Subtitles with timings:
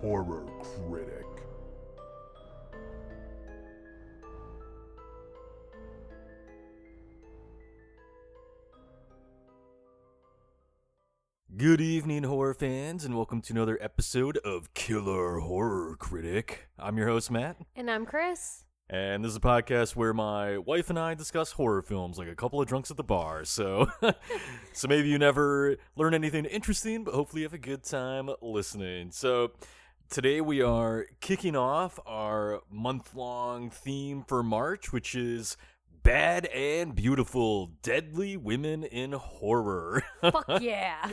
[0.00, 1.24] Horror Critic.
[11.56, 16.68] Good evening, horror fans, and welcome to another episode of Killer Horror Critic.
[16.78, 18.64] I'm your host, Matt, And I'm Chris.
[18.90, 22.34] and this is a podcast where my wife and I discuss horror films like a
[22.34, 23.44] couple of drunks at the bar.
[23.44, 23.86] So,
[24.72, 29.10] so maybe you never learn anything interesting, but hopefully you have a good time listening.
[29.12, 29.52] So,
[30.08, 35.56] today we are kicking off our month-long theme for March, which is
[36.02, 40.02] bad and beautiful, deadly women in horror.
[40.20, 41.10] Fuck yeah.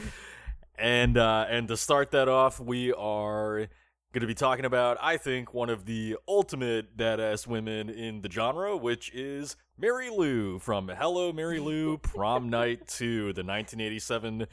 [0.78, 3.68] And uh, and to start that off, we are
[4.14, 8.30] going to be talking about, I think, one of the ultimate badass women in the
[8.30, 14.46] genre, which is Mary Lou from Hello Mary Lou Prom Night 2, the 1987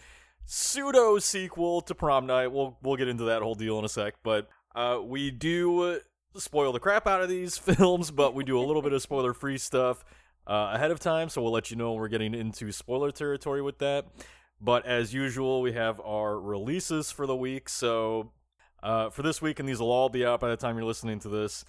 [0.53, 2.49] pseudo sequel to Prom Night.
[2.49, 6.01] We'll we'll get into that whole deal in a sec, but uh, we do
[6.37, 9.33] spoil the crap out of these films, but we do a little bit of spoiler
[9.33, 10.05] free stuff
[10.49, 13.63] uh, ahead of time, so we'll let you know when we're getting into spoiler territory
[13.63, 14.07] with that.
[14.61, 17.69] But as usual, we have our releases for the week.
[17.69, 18.33] So
[18.83, 21.21] uh, for this week, and these will all be out by the time you're listening
[21.21, 21.65] to this.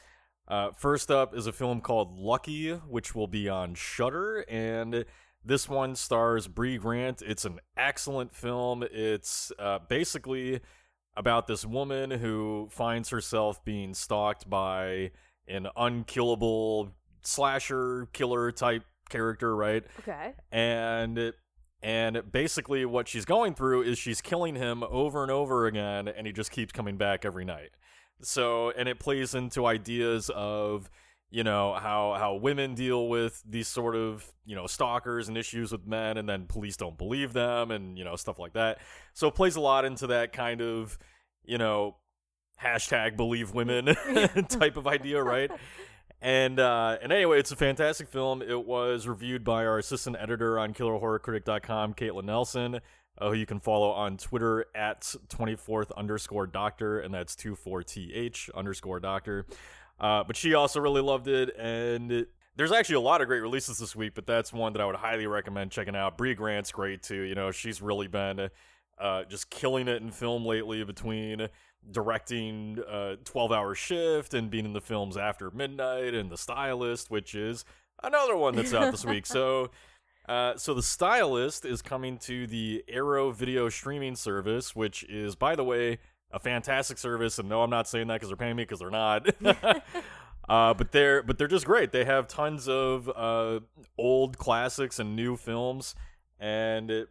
[0.47, 5.05] Uh, first up is a film called Lucky, which will be on Shudder, and
[5.43, 7.21] this one stars Brea Grant.
[7.21, 8.83] It's an excellent film.
[8.91, 10.61] It's uh, basically
[11.15, 15.11] about this woman who finds herself being stalked by
[15.47, 19.83] an unkillable slasher killer type character, right?
[19.99, 20.33] Okay.
[20.51, 21.33] and
[21.83, 26.27] and basically what she's going through is she's killing him over and over again and
[26.27, 27.71] he just keeps coming back every night
[28.21, 30.91] so and it plays into ideas of
[31.31, 35.71] you know how how women deal with these sort of you know stalkers and issues
[35.71, 38.79] with men and then police don't believe them and you know stuff like that
[39.13, 40.99] so it plays a lot into that kind of
[41.43, 41.95] you know
[42.61, 43.85] hashtag believe women
[44.49, 45.49] type of idea right
[46.21, 48.43] and uh, and anyway, it's a fantastic film.
[48.43, 52.79] It was reviewed by our assistant editor on KillerHorrorCritic.com, Caitlin Nelson,
[53.17, 58.99] uh, who you can follow on Twitter at 24th underscore doctor, and that's 24th underscore
[58.99, 59.47] doctor.
[60.01, 63.39] Uh, but she also really loved it, and it, there's actually a lot of great
[63.39, 66.17] releases this week, but that's one that I would highly recommend checking out.
[66.17, 67.21] Brea Grant's great too.
[67.21, 68.49] You know, she's really been
[68.99, 71.47] uh, just killing it in film lately between
[71.89, 77.09] directing a 12 hour shift and being in the films after midnight and the stylist
[77.09, 77.65] which is
[78.03, 79.71] another one that's out this week so
[80.29, 85.55] uh, so the stylist is coming to the arrow video streaming service which is by
[85.55, 85.97] the way
[86.33, 88.89] a fantastic service and no i'm not saying that because they're paying me because they're
[88.89, 89.27] not
[90.49, 93.59] uh, but they're but they're just great they have tons of uh,
[93.97, 95.95] old classics and new films
[96.39, 97.09] and it,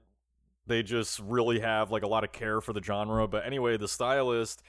[0.70, 3.26] they just really have like a lot of care for the genre.
[3.26, 4.62] But anyway, The Stylist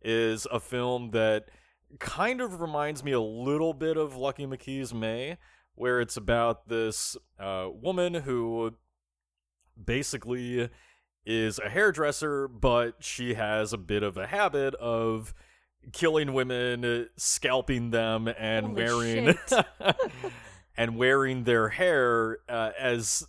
[0.00, 1.50] is a film that
[1.98, 5.36] kind of reminds me a little bit of Lucky McKee's May,
[5.74, 8.74] where it's about this uh, woman who
[9.82, 10.70] basically
[11.24, 15.34] is a hairdresser, but she has a bit of a habit of
[15.92, 19.38] killing women, scalping them, and Holy wearing
[20.76, 23.26] and wearing their hair uh, as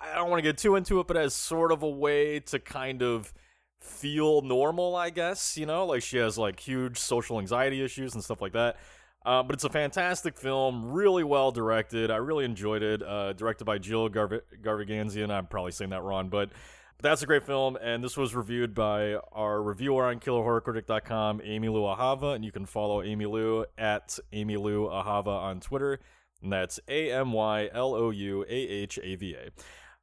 [0.00, 2.58] I don't want to get too into it, but as sort of a way to
[2.58, 3.32] kind of
[3.80, 5.56] feel normal, I guess.
[5.56, 8.76] You know, like she has like huge social anxiety issues and stuff like that.
[9.24, 12.12] Uh, but it's a fantastic film, really well directed.
[12.12, 13.02] I really enjoyed it.
[13.02, 15.32] Uh, directed by Jill Garv- Garviganzian.
[15.32, 16.50] I'm probably saying that wrong, but,
[16.98, 17.76] but that's a great film.
[17.80, 22.66] And this was reviewed by our reviewer on KillerHorrorCritic.com, Amy Lou Ahava, and you can
[22.66, 26.00] follow Amy Lou at Amy Lou Ahava on Twitter,
[26.42, 29.50] and that's A M Y L O U A H A V A.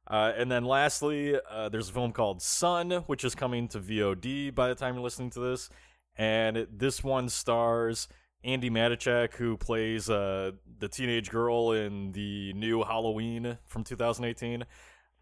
[0.06, 4.54] Uh, and then lastly, uh, there's a film called Son, which is coming to VOD
[4.54, 5.70] by the time you're listening to this.
[6.16, 8.06] And this one stars
[8.44, 14.64] Andi Matichak, who plays uh, the teenage girl in the new Halloween from 2018.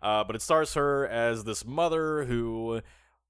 [0.02, 2.81] Uh, but it stars her as this mother who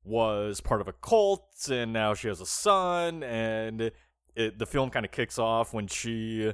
[0.04, 3.22] was part of a cult, and now she has a son.
[3.22, 3.92] And
[4.34, 6.52] it, the film kind of kicks off when she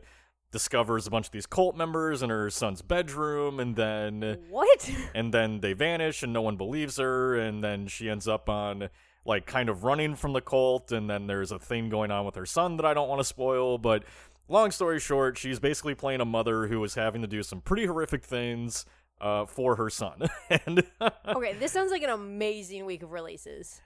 [0.51, 4.91] discovers a bunch of these cult members in her son's bedroom, and then What?
[5.15, 8.89] and then they vanish and no one believes her and then she ends up on
[9.25, 12.35] like kind of running from the cult, and then there's a thing going on with
[12.35, 13.77] her son that I don't want to spoil.
[13.77, 14.05] But
[14.49, 17.85] long story short, she's basically playing a mother who is having to do some pretty
[17.85, 18.87] horrific things
[19.21, 20.83] uh, for her son, and
[21.27, 23.81] Okay, this sounds like an amazing week of releases.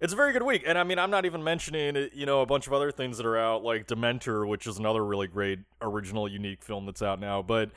[0.00, 0.64] it's a very good week.
[0.66, 3.26] And I mean, I'm not even mentioning you know a bunch of other things that
[3.26, 7.42] are out, like Dementer, which is another really great original, unique film that's out now.
[7.42, 7.70] But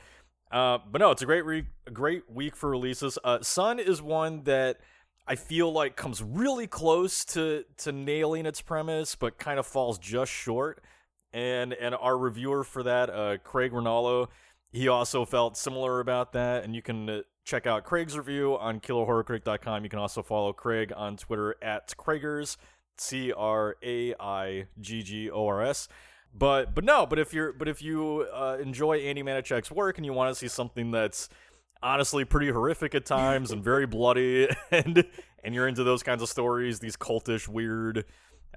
[0.50, 3.18] uh, but no, it's a great re- a great week for releases.
[3.24, 4.78] Uh, Son is one that
[5.26, 9.98] I feel like comes really close to to nailing its premise, but kind of falls
[9.98, 10.82] just short.
[11.34, 14.28] And and our reviewer for that, uh, Craig Ronaldo,
[14.70, 16.64] he also felt similar about that.
[16.64, 19.84] And you can uh, check out Craig's review on killerhorrorcritic.com.
[19.84, 22.56] You can also follow Craig on Twitter at Craigers,
[22.96, 25.88] C R A I G G O R S.
[26.34, 30.04] But but no, but if you're but if you uh, enjoy Andi Matichak's work and
[30.04, 31.28] you want to see something that's
[31.82, 35.04] honestly pretty horrific at times and very bloody and
[35.42, 38.04] and you're into those kinds of stories, these cultish weird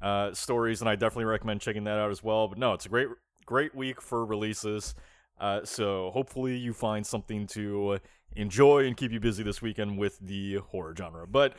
[0.01, 2.47] uh, stories, and I definitely recommend checking that out as well.
[2.47, 3.07] But no, it's a great
[3.45, 4.95] great week for releases.
[5.41, 7.97] Uh, so hopefully you find something to
[8.35, 11.27] enjoy and keep you busy this weekend with the horror genre.
[11.27, 11.55] But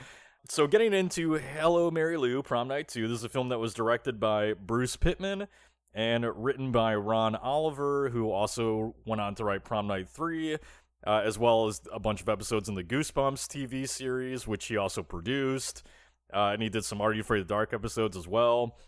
[0.48, 3.74] so getting into Hello Mary Lou, Prom Night 2, this is a film that was
[3.74, 5.48] directed by Bruce Pittman
[5.94, 11.22] and written by Ron Oliver, who also went on to write Prom Night 3, uh,
[11.24, 15.02] as well as a bunch of episodes in the Goosebumps TV series, which he also
[15.02, 15.84] produced.
[16.32, 18.78] Uh, and he did some Are You Afraid of the Dark episodes as well.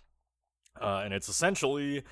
[0.80, 2.04] Uh, and it's essentially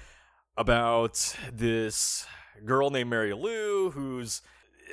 [0.57, 2.27] about this
[2.65, 4.43] girl named Mary Lou who's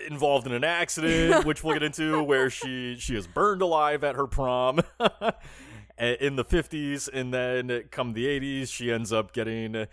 [0.07, 4.15] involved in an accident, which we'll get into, where she she is burned alive at
[4.15, 4.79] her prom
[5.97, 9.88] in the 50s, and then come the 80s, she ends up getting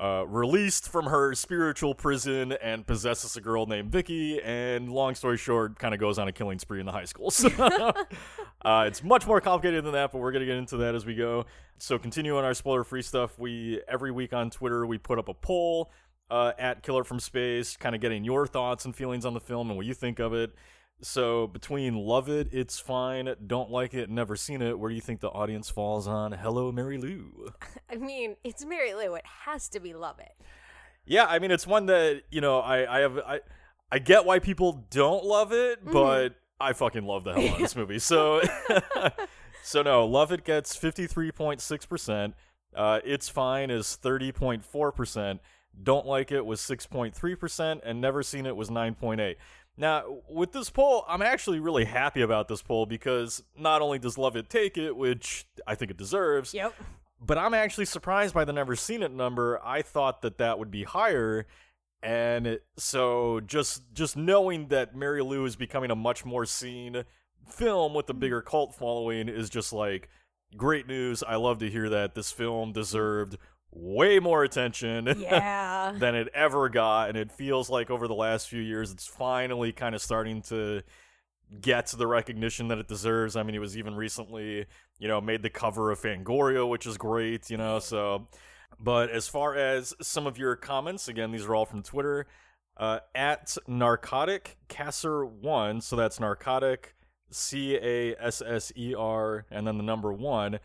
[0.00, 4.40] uh, released from her spiritual prison and possesses a girl named Vicky.
[4.42, 7.30] And long story short, kind of goes on a killing spree in the high school.
[7.30, 7.48] So,
[8.64, 11.14] uh, it's much more complicated than that, but we're gonna get into that as we
[11.14, 11.46] go.
[11.78, 13.38] So continue on our spoiler-free stuff.
[13.38, 15.90] We every week on Twitter we put up a poll
[16.30, 19.68] uh, at Killer from Space, kind of getting your thoughts and feelings on the film
[19.68, 20.52] and what you think of it.
[21.00, 25.00] So between love it, it's fine, don't like it, never seen it, where do you
[25.00, 27.52] think the audience falls on Hello Mary Lou?
[27.90, 29.14] I mean, it's Mary Lou.
[29.14, 30.32] It has to be love it.
[31.04, 33.40] Yeah, I mean it's one that, you know, I I have I
[33.92, 37.58] I get why people don't love it, but I fucking love the hell out of
[37.58, 37.98] this movie.
[37.98, 38.40] So
[39.62, 42.32] So no, love it gets 53.6%.
[42.74, 45.38] Uh it's fine is 30.4%.
[45.82, 49.36] Don't like it was 6.3% and never seen it was 9.8.
[49.76, 54.16] Now, with this poll, I'm actually really happy about this poll because not only does
[54.16, 56.74] Love It take it, which I think it deserves, Yep.
[57.20, 59.60] but I'm actually surprised by the never seen it number.
[59.64, 61.46] I thought that that would be higher.
[62.02, 67.04] And it, so just just knowing that Mary Lou is becoming a much more seen
[67.48, 68.18] film with a hmm.
[68.20, 70.08] bigger cult following is just like
[70.56, 71.22] great news.
[71.22, 73.38] I love to hear that this film deserved
[73.74, 75.92] way more attention Yeah.
[75.98, 79.72] than it ever got and it feels like over the last few years it's finally
[79.72, 80.82] kind of starting to
[81.60, 83.36] get the recognition that it deserves.
[83.36, 84.66] I mean, it was even recently,
[84.98, 88.28] you know, made the cover of Fangoria, which is great, you know, so
[88.80, 92.26] but as far as some of your comments, again, these are all from Twitter.
[92.76, 96.96] Uh, at narcotic casser one, so that's narcotic
[97.30, 100.58] C A S S E R, and then the number one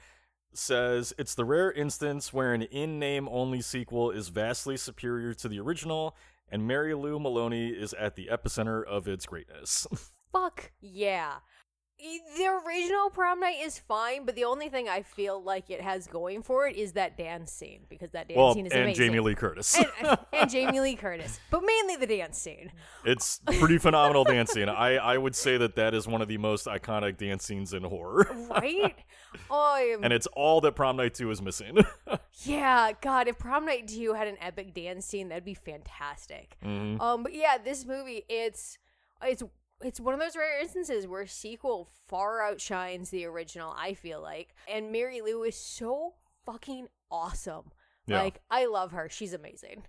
[0.54, 5.60] says it's the rare instance where an in-name only sequel is vastly superior to the
[5.60, 6.16] original,
[6.52, 9.88] and Mary Lou Maloney is at the epicenter of its greatness.
[10.32, 11.36] Fuck yeah.
[12.02, 16.08] The original prom night is fine, but the only thing I feel like it has
[16.08, 19.06] going for it is that dance scene because that dance well, scene is and amazing.
[19.08, 19.78] Jamie Lee Curtis.
[20.02, 22.72] and, and Jamie Lee Curtis, but mainly the dance scene.
[23.04, 24.70] it's pretty phenomenal dancing.
[24.70, 27.84] I I would say that that is one of the most iconic dance scenes in
[27.84, 28.96] horror, Right?
[29.52, 31.80] oh, and it's all that Prom Night Two is missing.
[32.44, 32.92] yeah.
[33.02, 36.56] God, if prom night two had an epic dance scene, that'd be fantastic.
[36.64, 37.02] Mhm.
[37.02, 38.78] Um, but yeah, this movie, it's
[39.22, 39.44] it's
[39.82, 43.74] it's one of those rare instances where sequel far outshines the original.
[43.78, 47.72] I feel like, and Mary Lou is so fucking awesome.
[48.06, 48.22] Yeah.
[48.22, 49.08] Like, I love her.
[49.10, 49.84] She's amazing.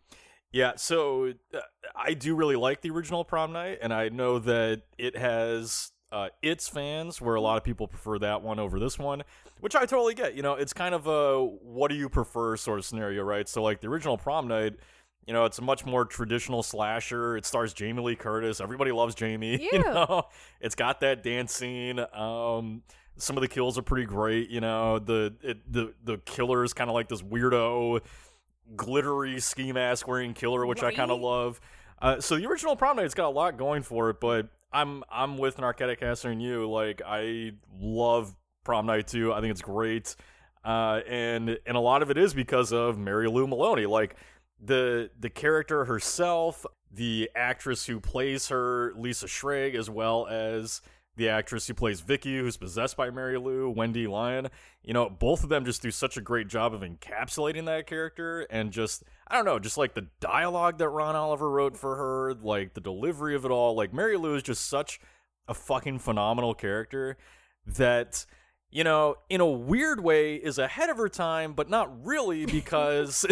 [0.53, 1.61] Yeah, so uh,
[1.95, 6.29] I do really like the original Prom Night, and I know that it has uh,
[6.43, 9.23] its fans, where a lot of people prefer that one over this one,
[9.61, 10.35] which I totally get.
[10.35, 13.49] You know, it's kind of a what do you prefer sort of scenario, right?
[13.49, 14.75] So, like the original Prom Night,
[15.27, 17.37] you know, it's a much more traditional slasher.
[17.37, 18.61] It stars Jamie Lee Curtis.
[18.61, 19.59] Everybody loves Jamie.
[19.73, 19.93] You Yeah.
[19.93, 20.23] know,
[20.61, 21.99] it's got that dance scene.
[22.13, 22.83] Um,
[23.17, 24.49] some of the kills are pretty great.
[24.51, 28.01] You know, the it, the the killer is kind of like this weirdo
[28.77, 31.61] glittery ski mask wearing killer, which I kind of love.
[32.01, 35.37] Uh, so the original Prom Night's got a lot going for it, but I'm I'm
[35.39, 36.71] with Narcotic Caster and you.
[36.71, 38.35] Like I love
[38.65, 39.33] Prom Night 2.
[39.33, 40.17] I think it's great.
[40.65, 43.87] Uh, and and a lot of it is because of Mary Lou Maloney.
[43.87, 44.17] Like
[44.63, 50.83] the the character herself, the actress who plays her, Lisa Schrage, as well as
[51.17, 54.49] the actress who plays Vicky, who's possessed by Mary Lou, Wendy Lyon.
[54.83, 58.47] You know, both of them just do such a great job of encapsulating that character
[58.51, 62.35] and just I don't know, just like the dialogue that Ron Oliver wrote for her,
[62.35, 63.75] like the delivery of it all.
[63.75, 65.01] Like Mary Lou is just such
[65.47, 67.17] a fucking phenomenal character
[67.67, 68.25] that
[68.71, 73.27] you know, in a weird way, is ahead of her time, but not really because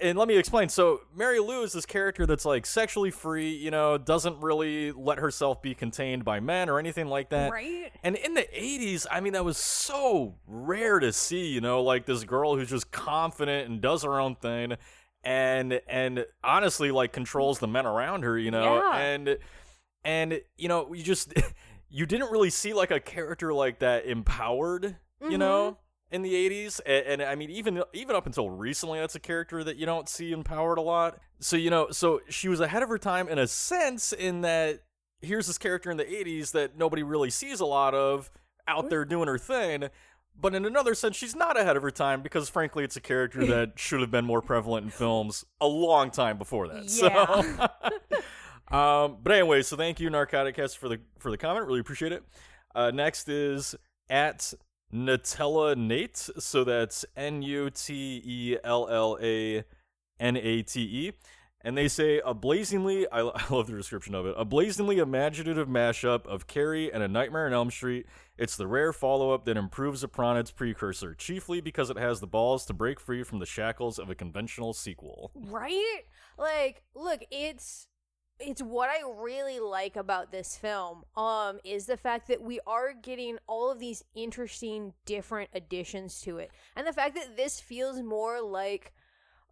[0.00, 0.68] and let me explain.
[0.68, 5.18] So Mary Lou is this character that's like sexually free, you know, doesn't really let
[5.18, 7.52] herself be contained by men or anything like that.
[7.52, 7.92] Right?
[8.02, 12.06] And in the 80s, I mean, that was so rare to see, you know, like
[12.06, 14.76] this girl who's just confident and does her own thing
[15.24, 18.76] and and honestly like controls the men around her, you know.
[18.76, 18.96] Yeah.
[18.96, 19.38] And
[20.04, 21.32] and you know, you just
[21.88, 24.96] you didn't really see like a character like that empowered,
[25.28, 25.83] you know, mm-hmm.
[26.14, 29.64] In the 80s and, and I mean even even up until recently that's a character
[29.64, 31.18] that you don't see empowered a lot.
[31.40, 34.84] So you know, so she was ahead of her time in a sense in that
[35.20, 38.30] here's this character in the 80s that nobody really sees a lot of
[38.68, 39.88] out there doing her thing.
[40.40, 43.46] But in another sense, she's not ahead of her time because, frankly, it's a character
[43.46, 46.84] that should have been more prevalent in films a long time before that.
[46.84, 47.68] Yeah.
[48.70, 51.66] So, um, but anyway, so thank you, Narcotic Cast, for the for the comment.
[51.66, 52.24] Really appreciate it.
[52.74, 53.76] Uh, next is
[54.10, 54.52] at
[54.94, 56.16] Nutella Nate.
[56.38, 59.64] So that's N U T E L L A
[60.20, 61.12] N A T E.
[61.66, 66.26] And they say a blazingly, I, love the description of it, a blazingly imaginative mashup
[66.26, 68.06] of Carrie and A Nightmare on Elm Street.
[68.36, 72.26] It's the rare follow up that improves upon its precursor, chiefly because it has the
[72.26, 75.30] balls to break free from the shackles of a conventional sequel.
[75.34, 76.02] Right?
[76.36, 77.88] Like, look, it's
[78.40, 82.92] it's what I really like about this film um is the fact that we are
[82.92, 86.50] getting all of these interesting different additions to it.
[86.76, 88.92] And the fact that this feels more like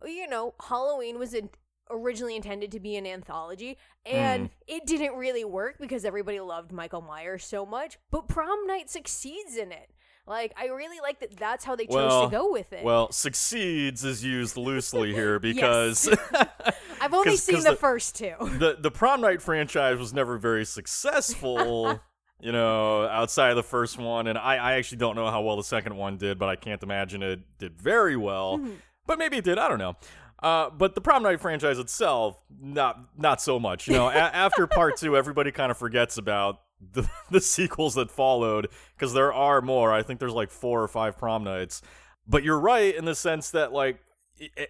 [0.04, 1.48] you know, Halloween was in,
[1.88, 7.02] originally intended to be an anthology and it didn't really work because everybody loved Michael
[7.02, 9.90] Myers so much, but Prom Night succeeds in it.
[10.26, 12.84] Like I really like that that's how they chose Well, to go with it.
[12.84, 16.08] Well, succeeds is used loosely here because
[17.00, 18.34] I've only 'cause- seen 'cause the, the- first two.
[18.40, 22.00] the the prom night franchise was never very successful
[22.40, 25.56] you know outside of the first one and I, I actually don't know how well
[25.56, 28.72] the second one did but i can't imagine it did very well Mm-hmm.
[29.06, 29.96] but maybe it did i don't know
[30.42, 34.66] uh, but the prom night franchise itself not not so much you know a- after
[34.66, 36.60] part two everybody kind of forgets about
[36.92, 39.92] the, the sequels that followed because there are more.
[39.92, 41.82] I think there's like four or five prom nights.
[42.26, 44.00] But you're right in the sense that like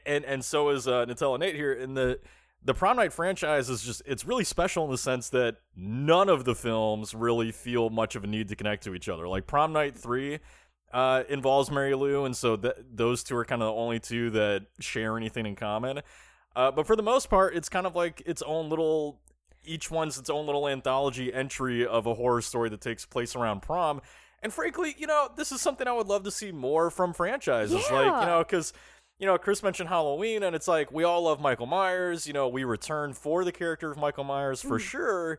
[0.07, 2.19] and and so is uh, Nutella Nate here in the
[2.64, 6.45] the prom night franchise is just it's really special in the sense that none of
[6.45, 9.26] the films really feel much of a need to connect to each other.
[9.28, 10.38] Like prom night 3
[10.92, 14.31] uh, involves mary lou and so th- those two are kind of the only two
[14.31, 16.02] that share anything in common.
[16.54, 19.21] Uh, but for the most part it's kind of like its own little
[19.64, 23.62] each one's its own little anthology entry of a horror story that takes place around
[23.62, 24.00] prom
[24.42, 27.90] and frankly you know this is something i would love to see more from franchises
[27.90, 28.73] like you know because
[29.23, 32.26] you know, Chris mentioned Halloween, and it's like we all love Michael Myers.
[32.26, 34.83] You know, we return for the character of Michael Myers for mm.
[34.83, 35.38] sure.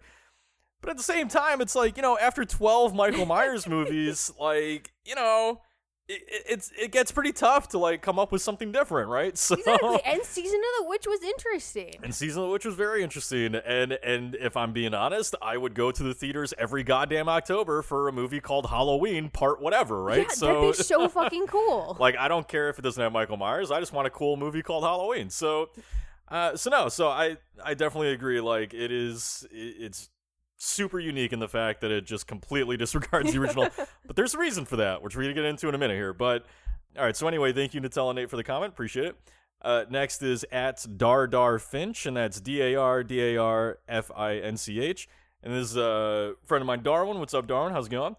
[0.80, 4.94] But at the same time, it's like you know, after twelve Michael Myers movies, like
[5.04, 5.60] you know,
[6.08, 9.38] it, it- it's it gets pretty tough to like come up with something different, right?
[9.44, 10.00] So Exactly.
[10.06, 11.96] And season of the witch was interesting.
[12.04, 13.56] and season of the witch was very interesting.
[13.56, 17.82] And and if I'm being honest, I would go to the theaters every goddamn October
[17.82, 20.20] for a movie called Halloween Part whatever, right?
[20.20, 21.96] Yeah, that'd be so fucking cool.
[22.00, 23.72] like I don't care if it doesn't have Michael Myers.
[23.72, 25.30] I just want a cool movie called Halloween.
[25.30, 25.70] So,
[26.28, 26.90] uh, so no.
[26.90, 28.42] So I I definitely agree.
[28.42, 30.10] Like it is it, it's
[30.64, 33.70] super unique in the fact that it just completely disregards the original.
[34.06, 36.14] but there's a reason for that, which we're gonna get into in a minute here.
[36.14, 36.46] But
[36.98, 37.16] all right.
[37.16, 38.74] So anyway, thank you Nutella Nate for the comment.
[38.74, 39.16] Appreciate it.
[39.62, 43.80] Uh, next is at Dar Dar Finch, and that's D A R D A R
[43.88, 45.08] F I N C H.
[45.42, 47.20] And this is a friend of mine, Darwin.
[47.20, 47.74] What's up, Darwin?
[47.74, 48.16] How's it going?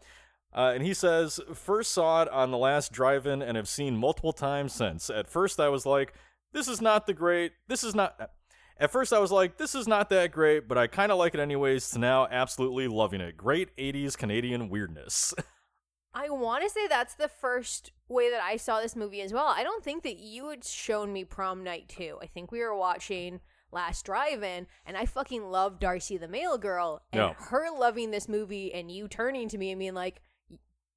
[0.54, 4.32] Uh, and he says, first saw it on the last drive-in and have seen multiple
[4.32, 5.10] times since.
[5.10, 6.14] At first, I was like,
[6.52, 7.52] this is not the great.
[7.66, 8.30] This is not.
[8.78, 11.34] At first, I was like, this is not that great, but I kind of like
[11.34, 11.90] it anyways.
[11.90, 13.36] To now, absolutely loving it.
[13.36, 15.32] Great 80s Canadian weirdness.
[16.14, 19.46] I want to say that's the first way that I saw this movie as well.
[19.48, 22.18] I don't think that you had shown me Prom Night 2.
[22.22, 23.40] I think we were watching
[23.72, 27.02] Last Drive In, and I fucking love Darcy the Mail Girl.
[27.12, 27.34] And No.
[27.38, 30.20] her loving this movie and you turning to me and being like,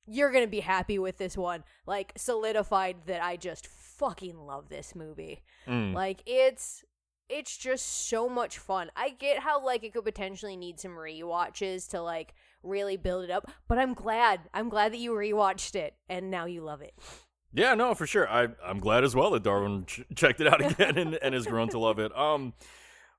[0.05, 4.69] you're going to be happy with this one, like solidified that I just fucking love
[4.69, 5.43] this movie.
[5.67, 5.93] Mm.
[5.93, 6.83] Like it's
[7.29, 8.91] it's just so much fun.
[8.95, 13.31] I get how like it could potentially need some rewatches to like really build it
[13.31, 13.49] up.
[13.67, 14.41] But I'm glad.
[14.53, 16.93] I'm glad that you rewatched it and now you love it.
[17.53, 18.29] Yeah, no, for sure.
[18.29, 21.45] I I'm glad as well that Darwin ch- checked it out again and, and has
[21.45, 22.15] grown to love it.
[22.17, 22.53] Um,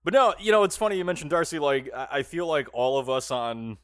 [0.05, 1.59] but no, you know, it's funny you mentioned Darcy.
[1.59, 3.79] Like, I, I feel like all of us on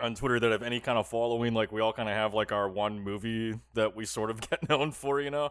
[0.00, 2.52] on Twitter that have any kind of following, like we all kind of have like
[2.52, 5.50] our one movie that we sort of get known for, you know.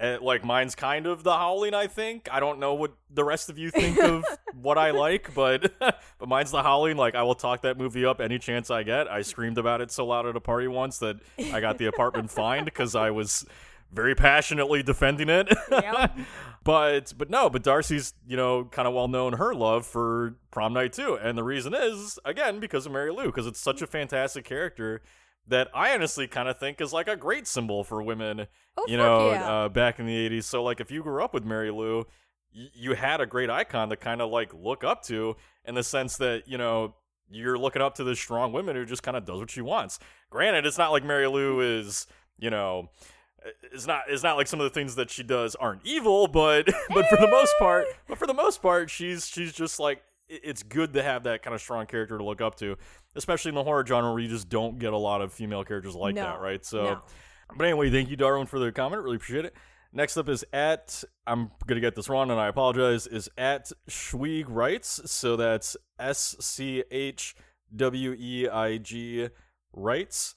[0.00, 2.28] And, like mine's kind of The Howling, I think.
[2.30, 4.24] I don't know what the rest of you think of
[4.60, 6.96] what I like, but but mine's The Howling.
[6.96, 9.08] Like I will talk that movie up any chance I get.
[9.08, 11.16] I screamed about it so loud at a party once that
[11.52, 13.44] I got the apartment fined because I was
[13.92, 15.48] very passionately defending it.
[15.70, 16.18] Yep.
[16.64, 20.72] but but no, but Darcy's you know kind of well known her love for Prom
[20.72, 23.86] Night two, and the reason is again because of Mary Lou because it's such a
[23.86, 25.02] fantastic character
[25.48, 28.46] that I honestly kind of think is like a great symbol for women.
[28.76, 29.50] Oh, you know, yeah.
[29.64, 30.44] uh, back in the '80s.
[30.44, 32.06] So like if you grew up with Mary Lou.
[32.54, 35.82] y- You had a great icon to kind of like look up to in the
[35.82, 36.94] sense that, you know,
[37.30, 39.98] you're looking up to this strong woman who just kind of does what she wants.
[40.30, 42.06] Granted, it's not like Mary Lou is,
[42.38, 42.88] you know,
[43.72, 46.66] it's not it's not like some of the things that she does aren't evil, but
[46.94, 50.62] but for the most part, but for the most part, she's she's just like it's
[50.62, 52.76] good to have that kind of strong character to look up to,
[53.18, 55.94] especially in the horror genre where you just don't get a lot of female characters
[55.94, 56.64] like No, that, right?
[56.64, 57.02] So, no.
[57.56, 59.02] but anyway, thank you, Darwin, for the comment.
[59.02, 59.54] Really appreciate it.
[59.92, 63.06] Next up is at I'm gonna get this wrong and I apologize.
[63.06, 67.34] Is at Schweig writes, so that's S C H
[67.74, 69.28] W E I G
[69.72, 70.34] writes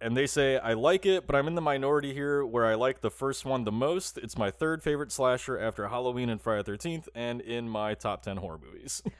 [0.00, 3.00] and they say I like it, but I'm in the minority here where I like
[3.00, 4.16] the first one the most.
[4.18, 8.22] It's my third favorite slasher after Halloween and Friday the 13th, and in my top
[8.22, 9.02] 10 horror movies.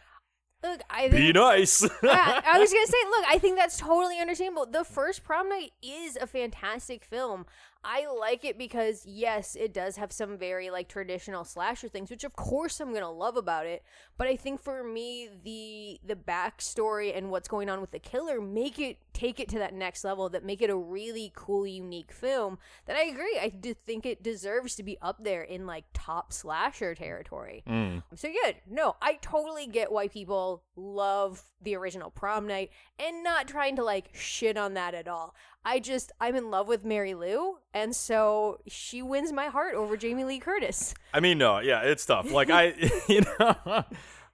[0.62, 1.83] Look, I Be think nice.
[2.02, 4.67] yeah, I was gonna say, look, I think that's totally understandable.
[4.67, 7.47] The first prom night is a fantastic film.
[7.83, 12.25] I like it because yes, it does have some very like traditional slasher things, which
[12.25, 13.83] of course I'm gonna love about it.
[14.19, 18.41] But I think for me, the the backstory and what's going on with the killer
[18.41, 20.29] make it take it to that next level.
[20.29, 22.59] That make it a really cool, unique film.
[22.85, 23.39] That I agree.
[23.41, 27.62] I do think it deserves to be up there in like top slasher territory.
[27.66, 28.03] Mm.
[28.14, 28.57] So good.
[28.69, 33.85] No, I totally get why people love the original prom night and not trying to
[33.85, 35.35] like shit on that at all.
[35.64, 39.96] I just I'm in love with Mary Lou, and so she wins my heart over
[39.96, 40.94] Jamie Lee Curtis.
[41.12, 42.31] I mean, no, yeah, it's tough.
[42.31, 42.75] Like I,
[43.09, 43.85] you know,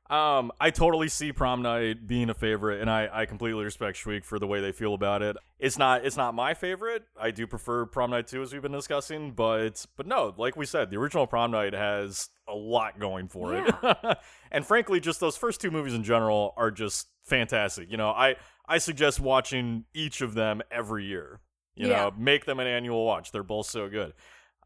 [0.09, 4.25] um, I totally see prom night being a favorite, and I, I completely respect Schweik
[4.25, 5.37] for the way they feel about it.
[5.59, 7.03] It's not, it's not my favorite.
[7.21, 10.65] I do prefer prom night two, as we've been discussing, but, but no, like we
[10.65, 13.75] said, the original prom night has a lot going for it,
[14.53, 17.91] and frankly, just those first two movies in general are just fantastic.
[17.91, 18.37] You know, I,
[18.69, 21.41] I suggest watching each of them every year.
[21.75, 21.97] You Yeah.
[21.97, 23.33] know, make them an annual watch.
[23.33, 24.15] They're both so good.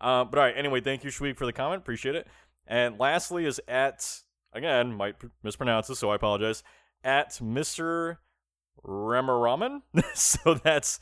[0.01, 1.83] Uh, but all right, anyway, thank you, Schweik, for the comment.
[1.83, 2.27] Appreciate it.
[2.67, 6.63] And lastly is at, again, might mispronounce this, so I apologize,
[7.05, 8.19] at Mr.
[8.85, 9.83] Remaraman.
[10.15, 10.99] so that's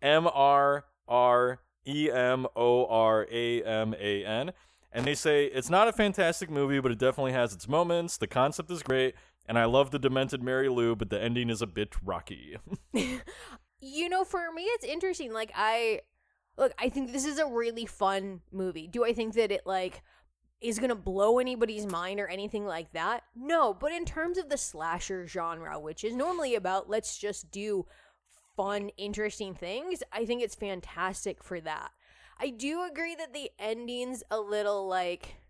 [0.00, 4.52] M R R E M O R A M A N.
[4.94, 8.18] And they say, it's not a fantastic movie, but it definitely has its moments.
[8.18, 9.14] The concept is great.
[9.52, 12.56] And I love the demented Mary Lou, but the ending is a bit rocky.
[13.84, 15.30] You know, for me, it's interesting.
[15.30, 16.00] Like I
[16.56, 18.88] look, I think this is a really fun movie.
[18.88, 20.02] Do I think that it like
[20.62, 23.24] is gonna blow anybody's mind or anything like that?
[23.36, 27.84] No, but in terms of the slasher genre, which is normally about let's just do
[28.56, 31.90] fun, interesting things, I think it's fantastic for that.
[32.40, 35.41] I do agree that the ending's a little like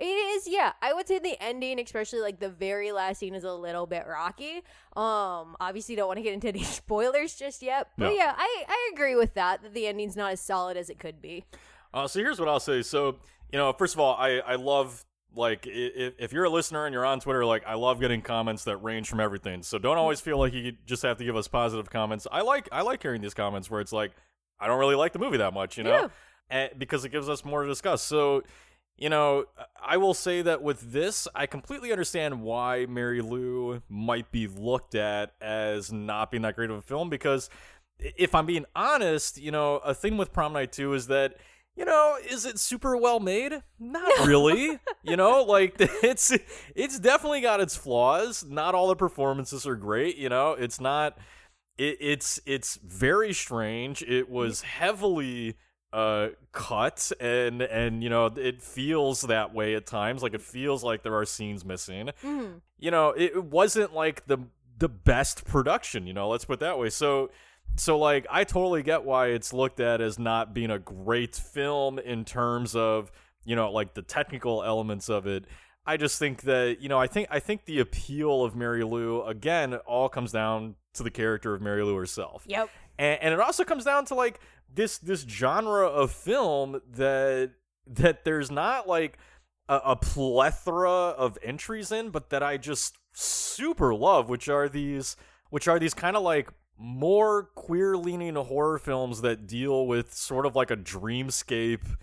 [0.00, 0.72] it is, yeah.
[0.82, 4.04] I would say the ending, especially like the very last scene, is a little bit
[4.08, 4.62] rocky.
[4.96, 8.10] Um, obviously, don't want to get into any spoilers just yet, but No.
[8.12, 9.62] yeah, I I agree with that.
[9.62, 11.44] That the ending's not as solid as it could be.
[11.92, 12.82] Uh, so here's what I'll say.
[12.82, 13.16] So
[13.52, 15.04] you know, first of all, I I love
[15.36, 18.64] like if, if you're a listener and you're on Twitter, like I love getting comments
[18.64, 19.62] that range from everything.
[19.62, 22.26] So don't always feel like you just have to give us positive comments.
[22.30, 24.12] I like I like hearing these comments where it's like
[24.60, 26.08] I don't really like the movie that much, you know, Yeah.
[26.50, 28.02] and, because it gives us more to discuss.
[28.02, 28.42] So.
[28.96, 29.46] You know,
[29.84, 34.94] I will say that with this, I completely understand why Mary Lou might be looked
[34.94, 37.50] at as not being that great of a film because
[37.98, 41.34] if I'm being honest, you know, a thing with Prom Night 2 is that,
[41.76, 43.62] you know, is it super well made?
[43.80, 44.78] Not really.
[45.02, 46.32] you know, like it's
[46.76, 48.44] it's definitely got its flaws.
[48.48, 50.52] Not all the performances are great, you know.
[50.52, 51.18] It's not
[51.78, 54.02] it, it's it's very strange.
[54.02, 55.56] It was heavily
[55.94, 60.82] uh cut and and you know it feels that way at times like it feels
[60.82, 62.60] like there are scenes missing Mhm.
[62.78, 64.38] you know, it wasn't like the
[64.76, 66.90] the best production, you know, let's put it that way.
[66.90, 67.30] So
[67.76, 71.98] so like I totally get why it's looked at as not being a great film
[72.00, 73.12] in terms of,
[73.44, 75.44] you know, like the technical elements of it.
[75.86, 79.22] I just think that, you know, I think I think the appeal of Mary Lou
[79.22, 82.42] again all comes down to the character of Mary Lou herself.
[82.46, 82.68] Yep.
[82.98, 84.40] And, and it also comes down to like
[84.72, 87.52] this this genre of film that
[87.86, 89.18] that there's not like
[89.68, 95.16] a, a plethora of entries in, but that I just super love, which are these
[95.50, 100.46] which are these kind of like more queer leaning horror films that deal with sort
[100.46, 101.96] of like a dreamscape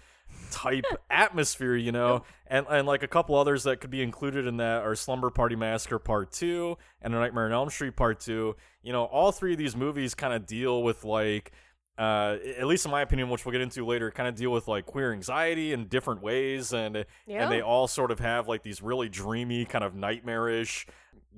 [0.52, 4.58] type atmosphere, you know, and and like a couple others that could be included in
[4.58, 8.56] that are Slumber Party Massacre Part Two and A Nightmare on Elm Street Part Two.
[8.84, 11.52] You know, all three of these movies kind of deal with like.
[12.02, 14.68] Uh, at least in my opinion, which we'll get into later, kind of deal with
[14.68, 17.44] like queer anxiety in different ways, and Yeah.
[17.44, 20.88] and they all sort of have like these really dreamy, kind of nightmarish,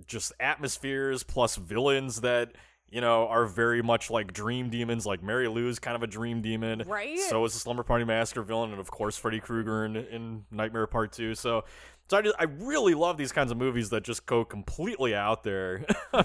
[0.07, 2.53] just atmospheres plus villains that
[2.89, 5.05] you know are very much like dream demons.
[5.05, 7.19] Like Mary Lou's kind of a dream demon, Right.
[7.19, 10.87] So is the Slumber Party Massacre villain, and of course Freddy Krueger in, in Nightmare
[10.87, 11.35] Part Two.
[11.35, 11.65] So,
[12.09, 15.43] so I just I really love these kinds of movies that just go completely out
[15.43, 15.85] there.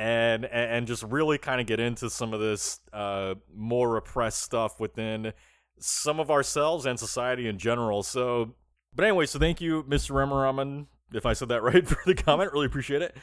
[0.00, 4.78] And, and just really kind of get into some of this uh, more repressed stuff
[4.78, 5.32] within
[5.80, 8.04] some of ourselves and society in general.
[8.04, 8.54] So,
[8.94, 10.12] but anyway, so thank you, Mr.
[10.12, 12.52] Remaraman, if I said that right, for the comment.
[12.52, 13.16] Really appreciate it.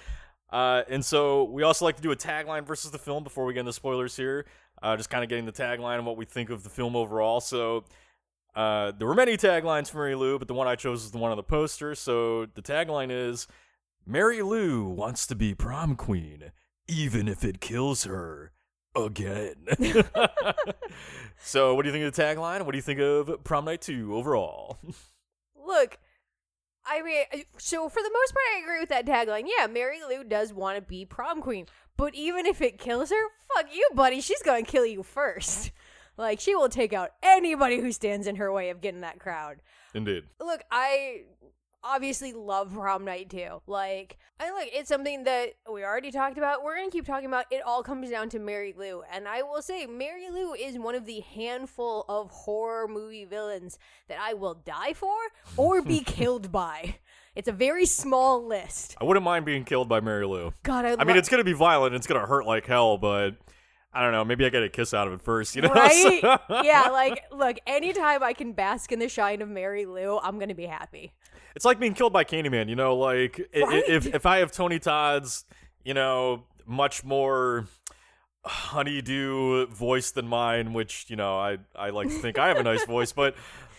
[0.52, 3.54] Uh, and so we also like to do a tagline versus the film before we
[3.54, 4.46] get into spoilers here.
[4.84, 7.40] Uh, just kind of getting the tagline and what we think of the film overall.
[7.40, 7.86] So
[8.56, 11.18] uh, there were many taglines for Mary Lou, but the one I chose is the
[11.18, 11.96] one on the poster.
[11.96, 13.48] So the tagline is
[14.06, 16.52] Mary Lou wants to be prom queen,
[16.88, 18.52] even if it kills her
[18.95, 19.56] again.
[21.38, 22.62] so what do you think of the tagline?
[22.63, 24.80] What do you think of prom night 2 overall?
[25.67, 25.98] Look,
[26.86, 29.48] I mean, so for the most part, I agree with that tagline.
[29.58, 31.65] Yeah, Mary Lou does want to be prom queen,
[31.98, 34.21] but even if it kills her, fuck you, buddy.
[34.21, 35.71] She's gonna kill you first.
[36.17, 39.58] Like she will take out anybody who stands in her way of getting that crowd.
[39.93, 40.24] Indeed.
[40.39, 41.24] Look, I
[41.86, 43.62] obviously love prom night two.
[43.67, 46.63] Like, I look, it's something that we already talked about.
[46.63, 47.45] We're gonna keep talking about.
[47.52, 50.95] It all comes down to Mary Lou, and I will say, Mary Lou is one
[50.95, 53.78] of the handful of horror movie villains
[54.10, 55.15] that I will die for
[55.56, 56.95] or be killed by.
[57.36, 58.95] It's a very small list.
[59.00, 60.54] I wouldn't mind being killed by Mary Lou.
[60.63, 61.93] God, I, I mean, it's gonna be violent.
[61.95, 63.36] It's gonna hurt like hell, but
[63.93, 64.26] I don't know.
[64.26, 65.56] Maybe I get a kiss out of it first.
[65.56, 65.69] You know?
[65.69, 66.21] right?
[66.65, 70.56] Yeah, like, look, anytime I can bask in the shine of Mary Lou, I'm gonna
[70.56, 71.13] be happy.
[71.56, 72.70] It's like being killed by Candyman.
[72.70, 73.84] You know, like Right?
[73.88, 75.46] if if I have Tony Todd's,
[75.84, 77.65] you know, much more
[78.46, 82.63] honeydew voice than mine, which you know I I like to think I have a
[82.63, 83.36] nice voice, but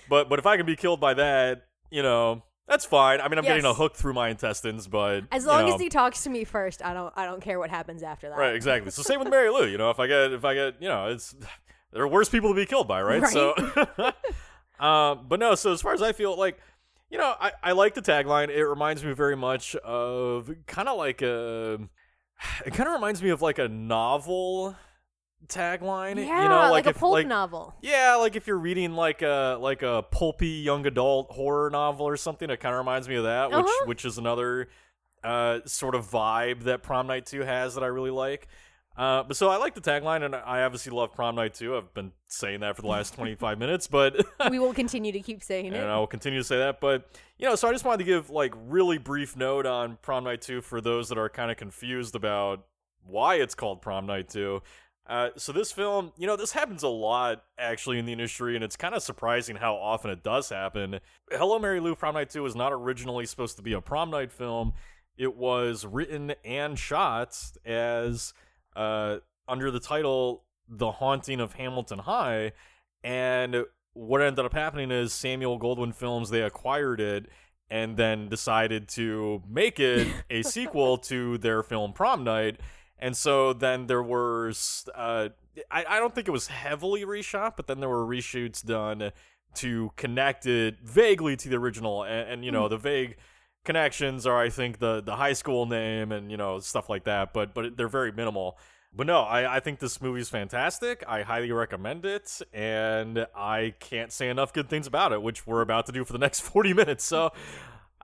[0.09, 2.43] but but if I can be killed by that, you know.
[2.69, 3.21] That's fine.
[3.21, 5.75] I mean, I'm getting a hook through my intestines, but As you long know.
[5.77, 8.37] as he talks to me first, I don't I don't care what happens after that.
[8.37, 8.91] Right, exactly.
[8.91, 9.69] So same with Mary Lou.
[9.69, 11.33] You know, if I get, if I get, you know, it's
[11.93, 13.25] there are worse people to be killed by, right?
[13.29, 13.55] So,
[14.81, 15.55] um, but no.
[15.55, 16.59] So as far as I feel, like,
[17.11, 18.49] you know, I I like the tagline.
[18.49, 21.79] It reminds me very much of kind of like a.
[22.67, 24.77] It kind of reminds me of like a novel
[25.49, 26.17] tagline.
[26.17, 27.75] Yeah, you know, like, if, a pulp like, novel.
[27.81, 32.17] yeah, like if you're reading like a like a pulpy young adult horror novel or
[32.17, 33.87] something, it kind of reminds me of that, which Uh-huh.
[33.87, 34.69] which is another
[35.25, 38.49] uh, sort of vibe that Prom Night Two has that I really like.
[38.97, 41.77] Uh, but so I like the tagline, and I obviously love Prom Night Two.
[41.77, 45.43] I've been saying that for the last 25 minutes, but we will continue to keep
[45.43, 45.83] saying and it.
[45.83, 46.81] And I will continue to say that.
[46.81, 50.25] But you know, so I just wanted to give like really brief note on Prom
[50.25, 52.65] Night Two for those that are kind of confused about
[53.05, 54.63] why it's called Prom Night Two.
[55.07, 58.65] Uh, so this film, you know, this happens a lot actually in the industry, and
[58.65, 60.99] it's kind of surprising how often it does happen.
[61.31, 64.33] Hello, Mary Lou, Prom Night Two was not originally supposed to be a prom night
[64.33, 64.73] film.
[65.19, 68.35] It was written and shot as
[68.77, 72.53] uh, under the title "The Haunting of Hamilton High,"
[73.03, 73.65] and
[73.97, 77.27] what ended up happening is Samuel Goldwyn Films they acquired it
[77.71, 82.61] and then decided to make it a sequel to their film Prom Night.
[82.99, 85.31] And so then there was, uh,
[85.71, 89.11] I, I don't think it was heavily reshot, but then there were reshoots done
[89.57, 92.05] to connect it vaguely to the original.
[92.05, 93.17] And, and you know, the vague
[93.67, 97.35] connections are, I think, the the high school name and you know stuff like that.
[97.35, 98.57] But but they're very minimal.
[98.95, 101.05] But no, I, I think this movie is fantastic.
[101.07, 105.61] I highly recommend it, and I can't say enough good things about it, which we're
[105.61, 107.05] about to do for the next 40 minutes.
[107.05, 107.33] So,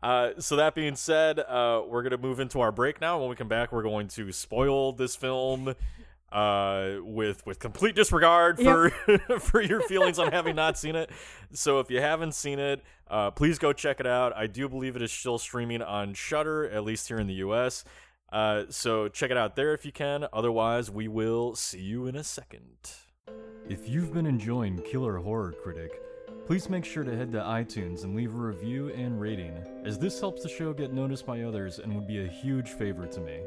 [0.02, 3.18] uh, so that being said, uh, we're gonna move into our break now.
[3.18, 5.74] When we come back, we're going to spoil this film
[6.32, 8.90] uh with with complete disregard for
[9.38, 11.10] for your feelings on having not seen it.
[11.52, 14.36] So if you haven't seen it uh please go check it out.
[14.36, 17.84] I do believe it is still streaming on shudder at least here in the us
[18.32, 20.26] uh so check it out there if you can.
[20.32, 22.92] Otherwise we will see you in a second.
[23.68, 26.00] If you've been enjoying killer horror critic
[26.46, 30.18] please make sure to head to itunes and leave a review and rating as this
[30.18, 33.40] helps the show get noticed by others and would be a huge favor to me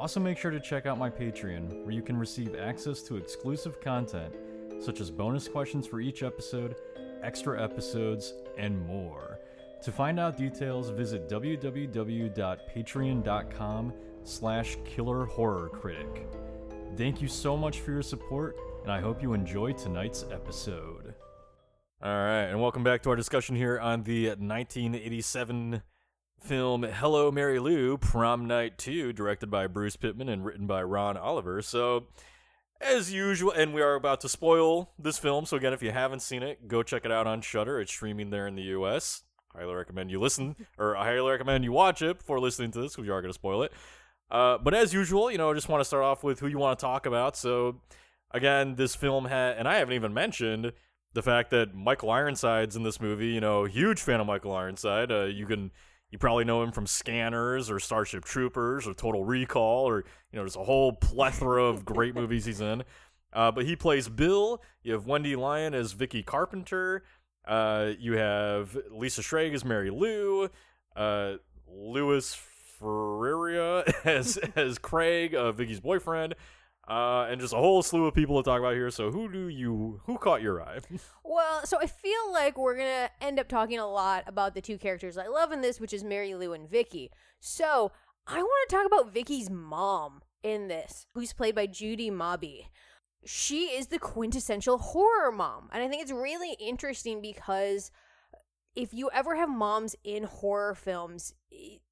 [0.00, 3.82] Also, make sure to check out my Patreon, where you can receive access to exclusive
[3.82, 4.34] content,
[4.80, 6.76] such as bonus questions for each episode,
[7.22, 9.38] extra episodes, and more.
[9.82, 13.92] To find out details, visit www.patreon.com
[14.24, 16.24] slash killerhorrorcritic.
[16.96, 21.12] Thank you so much for your support, and I hope you enjoy tonight's episode.
[22.02, 25.82] All right, and welcome back to our discussion here on the 1987
[26.40, 31.16] film Hello Mary Lou Prom Night 2, directed by Bruce Pittman and written by Ron
[31.16, 31.62] Oliver.
[31.62, 32.06] So,
[32.80, 35.44] as usual, and we are about to spoil this film.
[35.44, 37.80] So, again, if you haven't seen it, go check it out on Shudder.
[37.80, 39.22] It's streaming there in the US.
[39.54, 42.92] Highly recommend you listen, or I highly recommend you watch it before listening to this
[42.94, 43.72] because you are going to spoil it.
[44.30, 46.58] Uh, but as usual, you know, I just want to start off with who you
[46.58, 47.36] want to talk about.
[47.36, 47.80] So,
[48.30, 50.72] again, this film had, and I haven't even mentioned
[51.12, 53.28] the fact that Michael Ironside's in this movie.
[53.28, 55.10] You know, huge fan of Michael Ironside.
[55.10, 55.72] Uh, you can
[56.10, 60.42] you probably know him from Scanners or Starship Troopers or Total Recall or you know
[60.42, 62.82] there's a whole plethora of great movies he's in.
[63.32, 64.60] Uh, but he plays Bill.
[64.82, 67.04] You have Wendy Lyon as Vicky Carpenter.
[67.46, 70.48] Uh, you have Lisa Schrage as Mary Lou.
[70.96, 71.34] Uh,
[71.68, 72.34] Louis
[72.78, 76.34] Ferreira as as Craig, uh, Vicky's boyfriend
[76.90, 78.90] uh, and just a whole slew of people to talk about here.
[78.90, 80.80] So who do you who caught your eye?
[81.22, 84.78] Well, so I feel like we're gonna end up talking a lot about the two
[84.78, 87.12] characters I love in this, which is Mary Lou and Vicky.
[87.38, 87.92] So
[88.26, 92.66] I want to talk about Vicky's mom in this, who's played by Judy Mabey.
[93.24, 97.92] She is the quintessential horror mom, and I think it's really interesting because
[98.74, 101.34] if you ever have moms in horror films,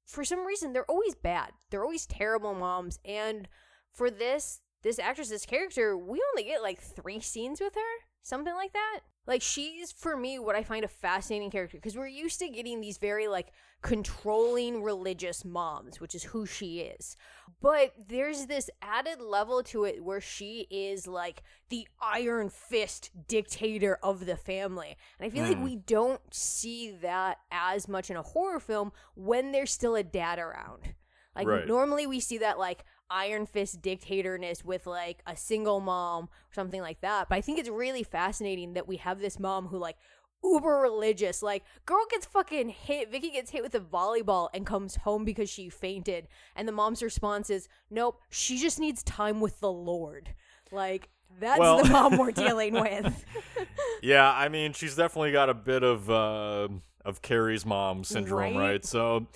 [0.05, 1.51] for some reason they're always bad.
[1.69, 3.47] They're always terrible moms, and
[3.93, 8.53] for this, this actress, this character, we only get like three scenes with her, something
[8.53, 9.01] like that.
[9.27, 12.81] Like she's for me what I find a fascinating character because we're used to getting
[12.81, 13.51] these very like
[13.83, 17.15] controlling religious moms, which is who she is.
[17.61, 23.99] But there's this added level to it where she is like the iron fist dictator
[24.01, 24.97] of the family.
[25.19, 25.49] And I feel mm.
[25.49, 25.63] like hmm.
[25.63, 30.39] we don't see that as much in a horror film when there's still a dad
[30.39, 30.95] around.
[31.35, 31.67] Like right.
[31.67, 36.81] normally we see that like iron fist dictatorness with like a single mom or something
[36.81, 37.29] like that.
[37.29, 39.97] But I think it's really fascinating that we have this mom who like
[40.43, 41.41] uber religious.
[41.43, 43.11] Like, girl gets fucking hit.
[43.11, 46.27] Vicky gets hit with a volleyball and comes home because she fainted.
[46.55, 50.33] And the mom's response is, nope, she just needs time with the Lord.
[50.71, 53.25] Like, that's well, the mom we're dealing with.
[54.01, 56.67] yeah, I mean, she's definitely got a bit of uh,
[57.05, 58.71] of Carrie's mom syndrome, right?
[58.71, 58.85] right?
[58.85, 59.27] So,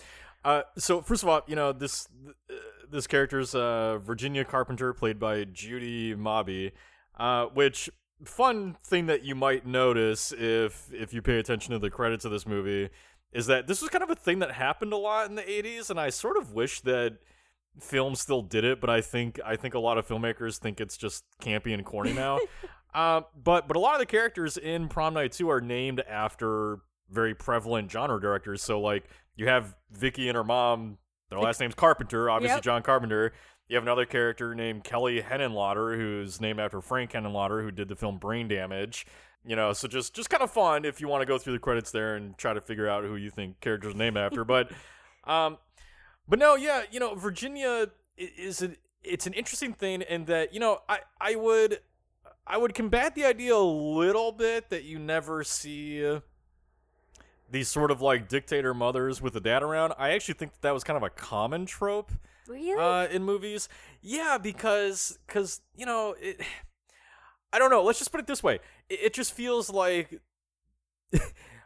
[0.44, 2.08] uh, so first of all, you know this
[2.50, 2.54] uh,
[2.90, 6.72] this character's uh, Virginia Carpenter, played by Judy Mabey,
[7.18, 7.90] uh, which
[8.26, 12.32] fun thing that you might notice if if you pay attention to the credits of
[12.32, 12.90] this movie
[13.32, 15.90] is that this was kind of a thing that happened a lot in the 80s
[15.90, 17.18] and I sort of wish that
[17.80, 20.96] film still did it but I think I think a lot of filmmakers think it's
[20.96, 22.40] just campy and corny now.
[22.94, 26.80] Uh, but but a lot of the characters in Prom Night 2 are named after
[27.10, 28.62] very prevalent genre directors.
[28.62, 30.98] So like you have Vicky and her mom
[31.34, 32.64] their last name's Carpenter, obviously yep.
[32.64, 33.34] John Carpenter.
[33.68, 37.96] You have another character named Kelly Henenlotter, who's named after Frank Henenlotter, who did the
[37.96, 39.06] film Brain Damage.
[39.46, 41.60] You know, so just just kind of fun if you want to go through the
[41.60, 44.44] credits there and try to figure out who you think characters named after.
[44.46, 44.72] but,
[45.26, 45.58] um,
[46.28, 50.60] but no, yeah, you know, Virginia is an it's an interesting thing in that you
[50.60, 51.80] know I I would
[52.46, 56.20] I would combat the idea a little bit that you never see
[57.54, 59.94] these sort of like dictator mothers with a dad around.
[59.98, 62.12] I actually think that, that was kind of a common trope.
[62.50, 62.74] Really?
[62.74, 63.70] Uh, in movies,
[64.02, 66.42] yeah, because because you know, it,
[67.54, 67.84] I don't know.
[67.84, 68.56] Let's just put it this way:
[68.90, 70.20] it, it just feels like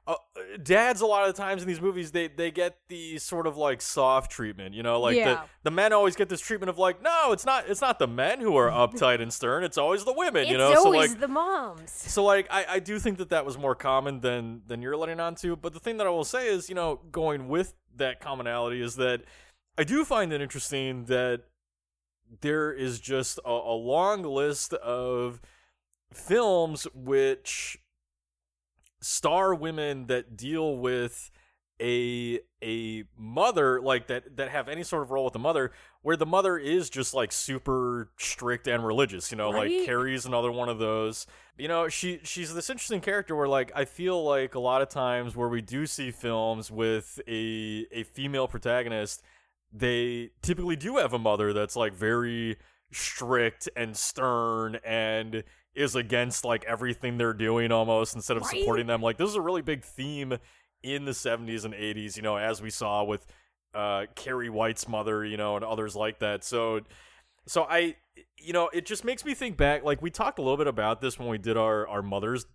[0.08, 0.16] uh,
[0.64, 3.58] dads a lot of the times in these movies they they get the sort of
[3.58, 5.34] like soft treatment you know like yeah.
[5.34, 8.08] the, the men always get this treatment of like no it's not it's not the
[8.08, 10.90] men who are uptight and stern it's always the women it's you know always so
[10.90, 14.62] like the moms so like I, I do think that that was more common than
[14.66, 17.02] than you're letting on to but the thing that i will say is you know
[17.12, 19.24] going with that commonality is that
[19.78, 21.42] i do find it interesting that
[22.42, 25.42] there is just a, a long list of
[26.14, 27.78] films which
[29.02, 31.32] star women that deal with
[31.80, 36.18] a a mother like that that have any sort of role with the mother where
[36.18, 39.70] the mother is just like super strict and religious you know right?
[39.72, 43.72] like carrie's another one of those you know she she's this interesting character where like
[43.76, 48.02] i feel like a lot of times where we do see films with a a
[48.04, 49.22] female protagonist
[49.72, 52.58] they typically do have a mother that's like very
[52.92, 55.44] strict and stern and
[55.78, 58.60] is against like everything they're doing almost instead of right?
[58.60, 59.00] supporting them.
[59.00, 60.38] Like this is a really big theme
[60.82, 63.26] in the 70s and 80s, you know, as we saw with
[63.76, 66.44] uh, Carrie White's mother, you know, and others like that.
[66.44, 66.82] So,
[67.46, 67.96] so I,
[68.40, 69.84] you know, it just makes me think back.
[69.84, 72.48] Like we talked a little bit about this when we did our our mothers,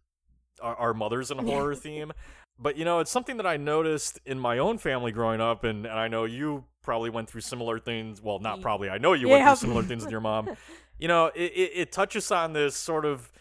[0.61, 2.13] our, our mothers in horror theme.
[2.59, 5.87] But you know, it's something that I noticed in my own family growing up, and,
[5.87, 8.23] and I know you probably went through similar things.
[8.23, 8.89] Well, not probably.
[8.91, 10.57] I know you went through similar things with your mom.
[10.99, 13.33] You know, it, it, it touches on this sort of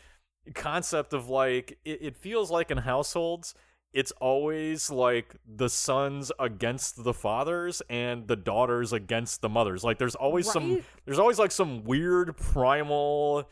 [0.55, 3.53] concept of like it, it feels like in households
[3.93, 9.97] it's always like the sons against the fathers and the daughters against the mothers like
[9.97, 13.47] there's always some there's always like some weird primal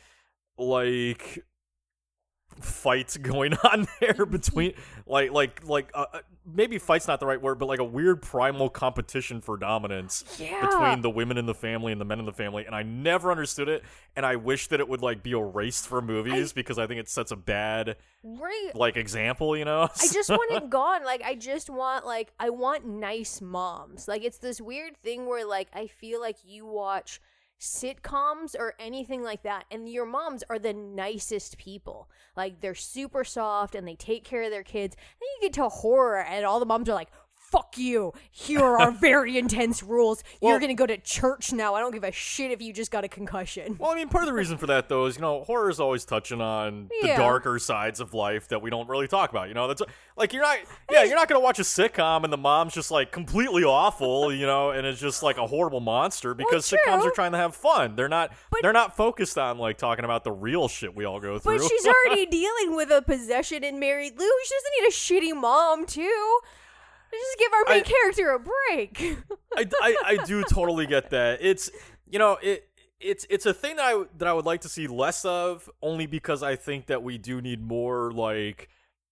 [0.58, 1.44] like
[2.60, 4.74] fights going on there between
[5.06, 8.22] like like like uh, uh, maybe fight's not the right word but like a weird
[8.22, 10.62] primal competition for dominance Yeah.
[10.62, 13.32] between the women in the family and the men in the family and i never
[13.32, 13.84] understood it
[14.16, 17.08] and i wish that it would like be erased from movies because i think it
[17.10, 18.72] sets a bad right.
[18.76, 21.04] like example you know I just want it gone.
[21.04, 24.08] Like I just want like I want nice moms.
[24.08, 27.22] Like it's this weird thing where like I feel like you watch
[27.60, 32.10] sitcoms or anything like that and your moms are the nicest people.
[32.36, 34.96] Like they're super soft and they take care of their kids.
[34.96, 37.12] Then you get to horror and all the moms are like
[37.52, 38.14] Fuck you.
[38.32, 40.24] Here are our very intense rules.
[40.42, 41.74] You're going to go to church now.
[41.74, 43.76] I don't give a shit if you just got a concussion.
[43.80, 45.80] Well, I mean, part of the reason for that, though, is you know horror is
[45.80, 49.48] always touching on the darker sides of life that we don't really talk about.
[49.48, 49.82] You know, that's
[50.16, 50.58] like you're not,
[50.92, 54.46] yeah, you're not gonna watch a sitcom and the mom's just like completely awful, you
[54.46, 57.96] know, and it's just like a horrible monster because sitcoms are trying to have fun.
[57.96, 61.20] They're not, But- they're not focused on like talking about the real shit we all
[61.20, 61.58] go through.
[61.58, 64.32] But she's already dealing with a possession in Mary Lou.
[64.44, 66.40] She doesn't need a shitty mom, too.
[67.12, 69.18] Just give our main I- character a break.
[69.58, 71.40] I, I, I do totally get that.
[71.42, 71.70] It's
[72.10, 72.66] you know it
[73.00, 76.06] it's it's a thing that I that I would like to see less of, only
[76.06, 78.70] because I think that we do need more like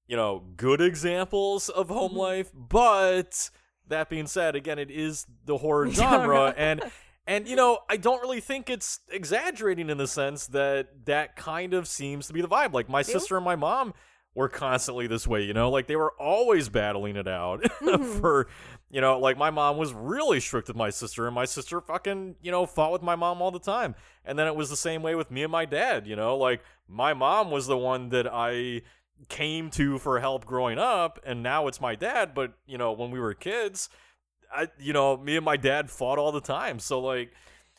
[0.08, 2.20] you know good examples of home Mm-hmm.
[2.20, 2.52] life.
[2.54, 3.50] But
[3.88, 6.84] that being said, again, it is the horror genre, and
[7.26, 11.74] and you know I don't really think it's exaggerating in the sense that that kind
[11.74, 12.74] of seems to be the vibe.
[12.74, 13.94] Like my sister and my mom
[14.38, 18.20] were constantly this way, you know, like they were always battling it out Mm-hmm.
[18.20, 18.48] for,
[18.92, 22.36] you know, like my mom was really strict with my sister, and my sister fucking,
[22.42, 23.96] you know, fought with my mom all the time.
[24.24, 26.62] And then it was the same way with me and my dad, you know, like
[26.88, 28.84] my mom was the one that I
[29.28, 32.36] came to for help growing up, and now it's my dad.
[32.36, 33.90] But, you know, when we were kids,
[34.54, 36.78] I, you know, me and my dad fought all the time.
[36.78, 37.32] So, like,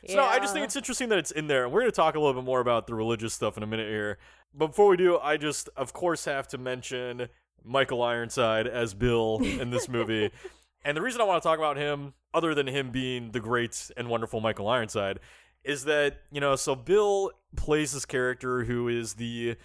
[0.07, 1.69] so no, I just think it's interesting that it's in there.
[1.69, 3.89] We're going to talk a little bit more about the religious stuff in a minute
[3.89, 4.19] here.
[4.55, 7.29] But before we do, I just, of course, have to mention
[7.65, 10.31] Michael Ironside as Bill in this movie.
[10.85, 13.91] and the reason I want to talk about him, other than him being the great
[13.97, 15.19] and wonderful Michael Ironside,
[15.65, 19.57] is that, you know, so Bill plays this character who is the,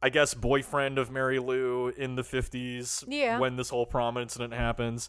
[0.00, 3.38] I guess, boyfriend of Mary Lou in the 50s Yeah.
[3.38, 5.08] when this whole prom incident happens.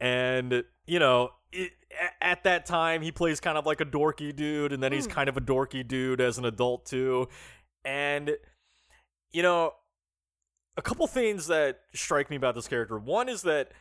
[0.00, 1.72] And, you know, it,
[2.20, 5.12] at that time, he plays kind of like a dorky dude, and then he's Hmm.
[5.12, 7.28] kind of a dorky dude as an adult, too.
[7.84, 8.36] And,
[9.32, 9.72] you know,
[10.76, 12.98] a couple things that strike me about this character.
[12.98, 13.72] One is that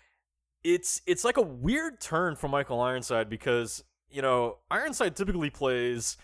[0.64, 6.18] it's it's like a weird turn for Michael Ironside because, you know, Ironside typically plays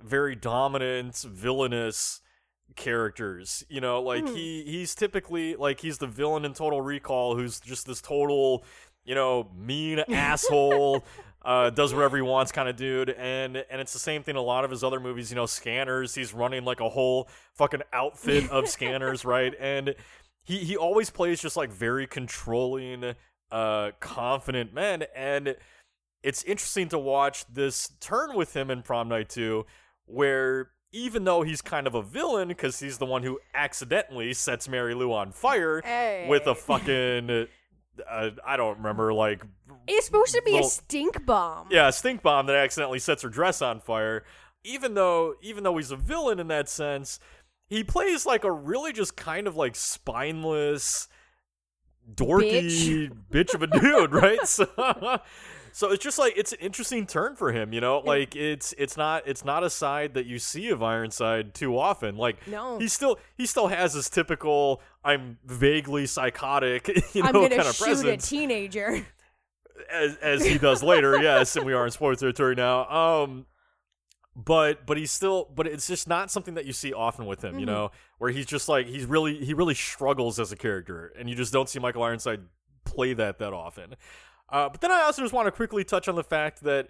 [0.00, 2.20] very dominant, villainous
[2.76, 3.64] characters.
[3.68, 4.34] You know, like Hmm.
[4.34, 8.64] he he's typically like he's the villain in Total Recall who's just this total,
[9.04, 11.04] you know, mean asshole.
[11.44, 13.10] Uh, does whatever he wants kind of dude.
[13.10, 16.14] And and it's the same thing a lot of his other movies you know scanners
[16.14, 19.52] he's running like a whole fucking outfit of scanners right?
[19.58, 19.96] And
[20.44, 23.14] he he always plays just like very controlling
[23.50, 25.02] uh confident men.
[25.16, 25.56] And
[26.22, 29.66] it's interesting to watch this turn with him in prom night 2
[30.06, 34.68] where even though he's kind of a villain because he's the one who accidentally sets
[34.68, 35.80] mary lou on fire
[36.28, 37.48] with a fucking
[38.08, 39.42] uh, i don't remember like
[39.86, 41.68] It's supposed to be little- a stink bomb.
[41.70, 44.24] yeah, a stink bomb that accidentally sets her dress on fire.
[44.64, 47.18] Even though even though he's a villain in that sense,
[47.68, 51.08] he plays like a really just kind of like spineless
[52.14, 54.38] dorky bitch, of a dude, right?
[54.46, 54.66] So
[55.72, 57.98] so it's just like it's an interesting turn for him, you know?
[57.98, 62.16] Like it's it's not it's not a side that you see of Ironside too often.
[62.16, 62.78] Like No.
[62.78, 67.60] he still he still has his typical I'm vaguely psychotic, you know, I'm gonna kind
[67.62, 69.04] of shoot presence a teenager.
[69.90, 71.16] as as he does later.
[71.22, 72.88] yes, and we are in spoiler territory now.
[72.88, 73.46] Um,
[74.34, 77.58] but but he's still but it's just not something that you see often with him.
[77.58, 77.70] You Mhm.
[77.70, 81.34] know, where he's just like he's really he really struggles as a character, and you
[81.34, 82.40] just don't see Michael Ironside
[82.84, 83.94] play that that often.
[84.52, 86.88] Uh, but then I also just want to quickly touch on the fact that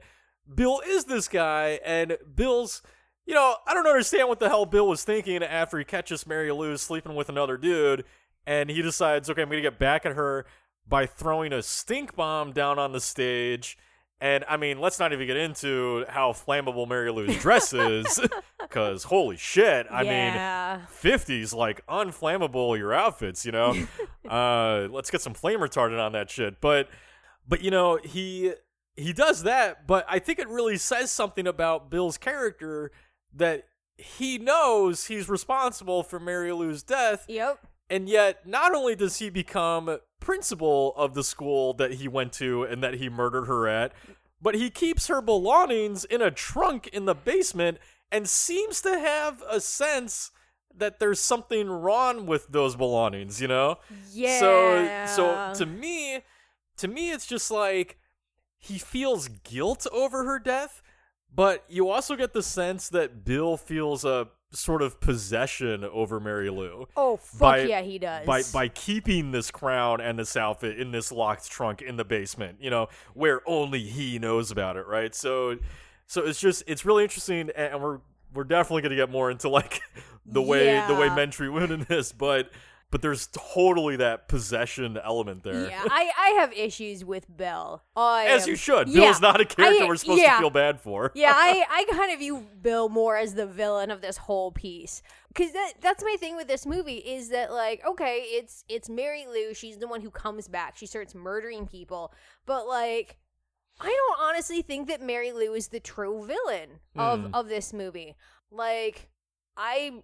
[0.52, 2.82] Bill is this guy, and Bill's.
[3.24, 6.50] You know, I don't understand what the hell Bill was thinking after he catches Mary
[6.50, 8.04] Lou sleeping with another dude,
[8.48, 10.44] and he decides, okay, I'm gonna get back at her
[10.88, 13.78] by throwing a stink bomb down on the stage
[14.20, 18.20] And I mean, let's not even get into how flammable Mary Lou's dress is,
[18.60, 19.86] because holy shit!
[19.90, 20.32] I mean,
[21.02, 23.74] 50s like unflammable your outfits you know
[24.28, 26.88] uh let's get some flame retardant on that shit but
[27.46, 28.52] but you know he
[28.96, 32.90] he does that but i think it really says something about bill's character
[33.34, 33.64] that
[33.96, 37.66] he knows he's responsible for mary lou's death Yep.
[37.90, 42.62] and yet not only does he become principal of the school that he went to
[42.64, 43.92] and that he murdered her at
[44.40, 47.78] but he keeps her belongings in a trunk in the basement
[48.10, 50.30] and seems to have a sense
[50.76, 53.76] that there's something wrong with those belongings, you know?
[54.10, 54.40] Yeah.
[54.40, 56.20] So so to me,
[56.82, 57.98] to me it's just like
[58.58, 60.82] he feels guilt over her death,
[61.34, 66.50] but you also get the sense that Bill feels a sort of possession over Mary
[66.50, 68.26] Lou Oh fuck by- yeah, he does.
[68.26, 72.58] by by keeping this crown and this outfit in this locked trunk in the basement,
[72.60, 75.14] you know, where only he knows about it, right?
[75.14, 75.56] So
[76.06, 78.00] so it's just it's really interesting and we're
[78.34, 79.80] we're definitely going to get more into like
[80.26, 81.14] the way the way Yeah.
[81.16, 82.50] men treat women in this, but
[82.92, 85.68] but there's totally that possession element there.
[85.68, 87.82] yeah, I, I have issues with Bill.
[87.96, 88.88] I As am- you should.
[88.88, 90.34] Yeah, Bill's not a character I- we're supposed yeah.
[90.34, 91.10] to feel bad for.
[91.16, 95.02] yeah, I, I kind of view Bill more as the villain of this whole piece.
[95.34, 99.24] Cause that that's my thing with this movie is that like okay it's it's Mary
[99.26, 102.12] Lou she's the one who comes back she starts murdering people
[102.44, 103.16] but like
[103.80, 107.34] I don't honestly think that Mary Lou is the true villain of Hmm.
[107.34, 108.14] of this movie
[108.50, 109.08] like
[109.56, 110.02] I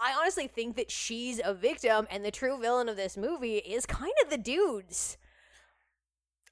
[0.00, 3.86] I honestly think that she's a victim and the true villain of this movie is
[3.86, 5.16] kind of the dudes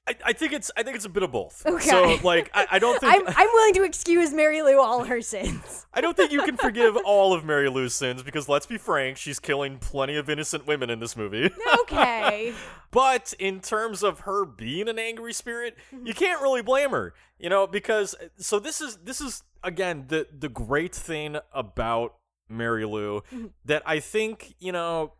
[0.07, 1.65] I, I think it's I think it's a bit of both.
[1.65, 1.89] Okay.
[1.89, 5.21] So like I, I don't think I'm I'm willing to excuse Mary Lou all her
[5.21, 8.77] sins I don't think you can forgive all of Mary Lou's sins because let's be
[8.77, 11.51] frank, she's killing plenty of innocent women in this movie.
[11.81, 12.53] okay
[12.91, 17.13] but in terms of her being an angry spirit, you can't really blame her.
[17.37, 22.15] You know, because so this is this is again the the great thing about
[22.49, 23.47] Mary Lou mm-hmm.
[23.65, 25.13] that I think, you know,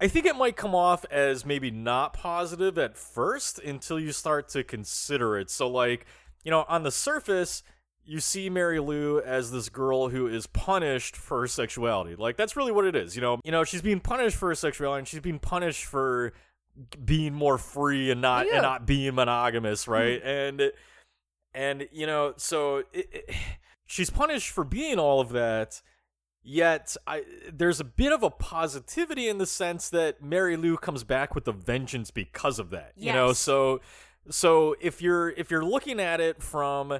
[0.00, 4.48] I think it might come off as maybe not positive at first until you start
[4.50, 5.50] to consider it.
[5.50, 6.06] So, like,
[6.42, 7.62] you know, on the surface,
[8.04, 12.16] you see Mary Lou as this girl who is punished for her sexuality.
[12.16, 13.16] Like, that's really what it is.
[13.16, 16.32] You know, you know, she's being punished for her sexuality, and she's being punished for
[17.02, 18.54] being more free and not Yeah.
[18.54, 20.22] and not being monogamous, right?
[20.22, 20.60] Mm-hmm.
[20.60, 20.72] and
[21.54, 23.30] and you know, so it, it,
[23.86, 25.82] she's punished for being all of that.
[26.46, 31.02] Yet, I, there's a bit of a positivity in the sense that Mary Lou comes
[31.02, 32.92] back with a vengeance because of that.
[32.96, 33.06] Yes.
[33.06, 33.80] You know, so
[34.28, 36.98] so if you're if you're looking at it from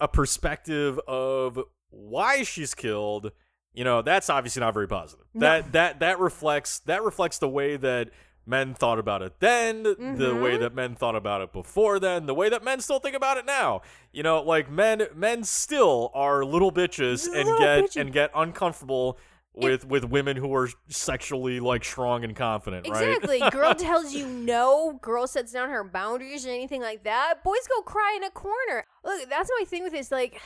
[0.00, 1.60] a perspective of
[1.90, 3.30] why she's killed,
[3.72, 5.26] you know, that's obviously not very positive.
[5.34, 5.40] No.
[5.40, 8.10] That that that reflects that reflects the way that
[8.46, 10.42] men thought about it then, the Mhm.
[10.42, 13.36] way that men thought about it before then, the way that men still think about
[13.38, 13.80] it now.
[14.12, 18.00] You know, like men men still are little bitches and Little get bitchy.
[18.00, 19.18] and get uncomfortable
[19.56, 23.16] with with women who are sexually like strong and confident, right?
[23.16, 23.38] Exactly.
[23.50, 24.98] Girl tells you no.
[25.00, 27.44] Girl sets down her boundaries or anything like that.
[27.44, 28.84] Boys go cry in a corner.
[29.04, 30.10] Look, that's my thing with this.
[30.10, 30.40] Like,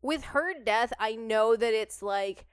[0.00, 2.46] with her death, I know that it's like.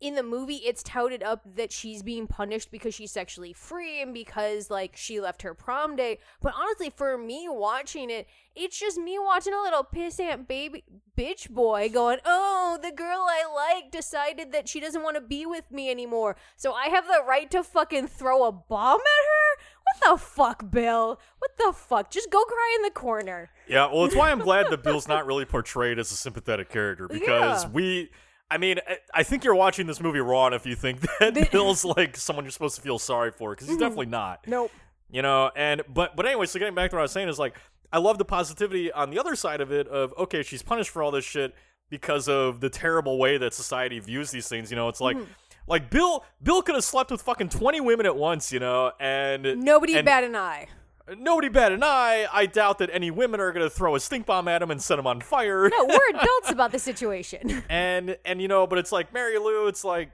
[0.00, 4.14] In the movie, it's touted up that she's being punished because she's sexually free and
[4.14, 6.18] because, like, she left her prom day.
[6.40, 10.84] But honestly, for me watching it, it's just me watching a little pissant baby
[11.16, 15.44] bitch boy going, Oh, the girl I like decided that she doesn't want to be
[15.46, 16.36] with me anymore.
[16.56, 19.62] So I have the right to fucking throw a bomb at her?
[19.82, 21.18] What the fuck, Bill?
[21.38, 22.10] What the fuck?
[22.10, 23.50] Just go cry in the corner.
[23.66, 27.08] Yeah, well, it's why I'm glad that Bill's not really portrayed as a sympathetic character
[27.08, 27.70] because Yeah.
[27.70, 28.10] we.
[28.50, 28.78] I mean,
[29.12, 32.52] I- think you're watching this movie wrong if you think that Bill's like someone you're
[32.52, 33.82] supposed to feel sorry for because he's mm-hmm.
[33.82, 34.46] definitely not.
[34.46, 34.70] Nope.
[35.10, 37.38] You know, and but but anyway, so getting back to what I was saying is
[37.38, 37.56] like
[37.92, 41.02] I love the positivity on the other side of it of okay, she's punished for
[41.02, 41.54] all this shit
[41.90, 44.70] because of the terrible way that society views these things.
[44.70, 45.30] You know, it's like mm-hmm.
[45.66, 48.52] like Bill Bill could have slept with fucking twenty women at once.
[48.52, 50.68] You know, and Nobody and, bat an eye.
[51.16, 52.26] Nobody bat an eye.
[52.32, 54.98] I doubt that any women are gonna throw a stink bomb at him and set
[54.98, 55.68] him on fire.
[55.68, 57.62] No, we're adults about the situation.
[57.70, 59.66] and and you know, but it's like Mary Lou.
[59.68, 60.10] It's like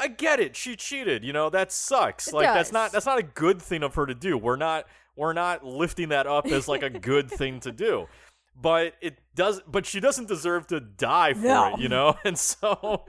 [0.00, 0.56] I get it.
[0.56, 1.24] She cheated.
[1.24, 2.28] You know that sucks.
[2.28, 4.38] It like that's not that's not a good thing of her to do.
[4.38, 4.86] We're not
[5.16, 8.06] we're not lifting that up as like a good thing to do.
[8.60, 9.60] But it does.
[9.68, 11.74] But she doesn't deserve to die for No.
[11.74, 11.80] it.
[11.80, 12.16] You know.
[12.24, 13.04] And so,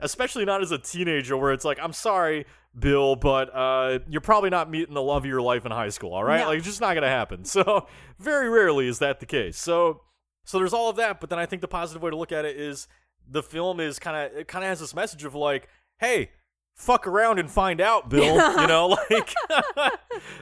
[0.00, 2.46] especially not as a teenager, where it's like, I'm sorry.
[2.78, 6.12] Bill, but uh, you're probably not meeting the love of your life in high school,
[6.12, 6.40] all right?
[6.40, 6.48] No.
[6.48, 7.44] Like, it's just not gonna happen.
[7.48, 7.86] So,
[8.18, 9.56] very rarely is that the case.
[9.58, 10.02] So,
[10.44, 12.44] so there's all of that, but then I think the positive way to look at
[12.44, 12.88] it is
[13.30, 16.30] the film is kind of it kind of has this message of like, hey,
[16.74, 18.36] fuck around and find out, Bill.
[18.60, 19.34] you know, like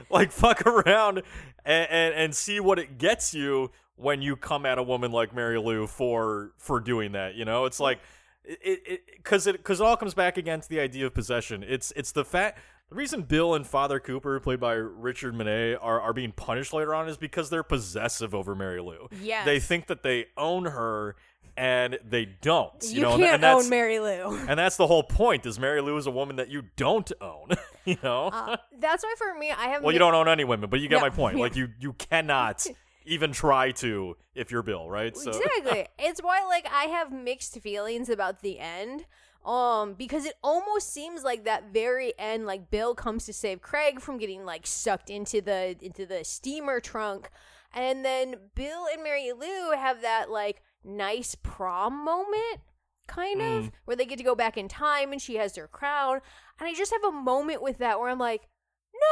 [0.09, 1.23] like fuck around
[1.65, 5.33] and, and and see what it gets you when you come at a woman like
[5.33, 7.35] Mary Lou for for doing that.
[7.35, 7.99] You know, it's like
[8.47, 11.63] it it because it because it, all comes back again to the idea of possession.
[11.67, 12.59] It's it's the fact.
[12.89, 16.95] The reason Bill and Father Cooper, played by Richard Monette, are, are being punished later
[16.95, 19.09] on is because they're possessive over Mary Lou.
[19.21, 19.43] Yes.
[19.45, 21.17] They think that they own her
[21.57, 22.71] and they don't.
[22.83, 24.37] You, You know, and- can't and that's, own Mary Lou.
[24.47, 27.49] and that's the whole point is Mary Lou is a woman that you don't own.
[27.85, 28.27] you know?
[28.27, 29.83] Uh, that's why for me, I have.
[29.83, 31.37] well, you don't own any women, but you get No, my point.
[31.39, 32.65] Like you you cannot
[33.07, 35.15] even try to if you're Bill, right?
[35.17, 35.87] So exactly.
[35.97, 39.05] it's why like I have mixed feelings about the end.
[39.45, 44.01] Um, because it almost seems like that very end, like Bill comes to save Craig
[44.01, 47.29] from getting like sucked into the into the steamer trunk,
[47.73, 52.59] and then Bill and Mary Lou have that like nice prom moment,
[53.07, 53.71] kind of, Mm.
[53.85, 56.19] where they get to go back in time and she has her crown,
[56.59, 58.49] and I just have a moment with that where I'm like,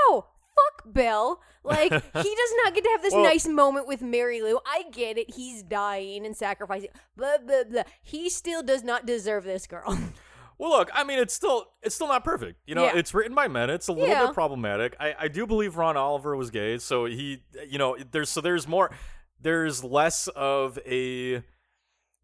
[0.09, 0.25] no.
[0.55, 1.41] Fuck Bill.
[1.63, 1.99] Like, he
[2.35, 4.59] does not get to have this Well- nice moment with Mary Lou.
[4.65, 5.33] I get it.
[5.35, 6.89] He's dying and sacrificing.
[7.17, 7.83] Blah, blah, blah.
[8.01, 9.97] He still does not deserve this girl.
[10.57, 12.61] Well, look, I mean, it's still it's still not perfect.
[12.65, 12.93] You know, Yeah.
[12.95, 13.69] it's written by men.
[13.69, 14.27] It's a little Yeah.
[14.27, 14.95] bit problematic.
[15.01, 18.65] I, I do believe Ron Oliver was gay, so he, you know, there's so there's
[18.65, 18.89] more,
[19.41, 21.43] there's less of a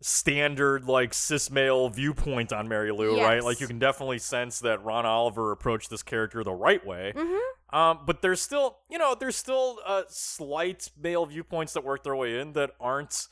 [0.01, 3.43] standard like cis male viewpoint on Mary Lou, right?
[3.43, 7.13] Like you can definitely sense that Ron Oliver approached this character the right way.
[7.15, 7.37] mm-hmm.
[7.73, 12.15] Um, but there's still, you know, there's still uh, slight male viewpoints that work their
[12.15, 13.27] way in that aren't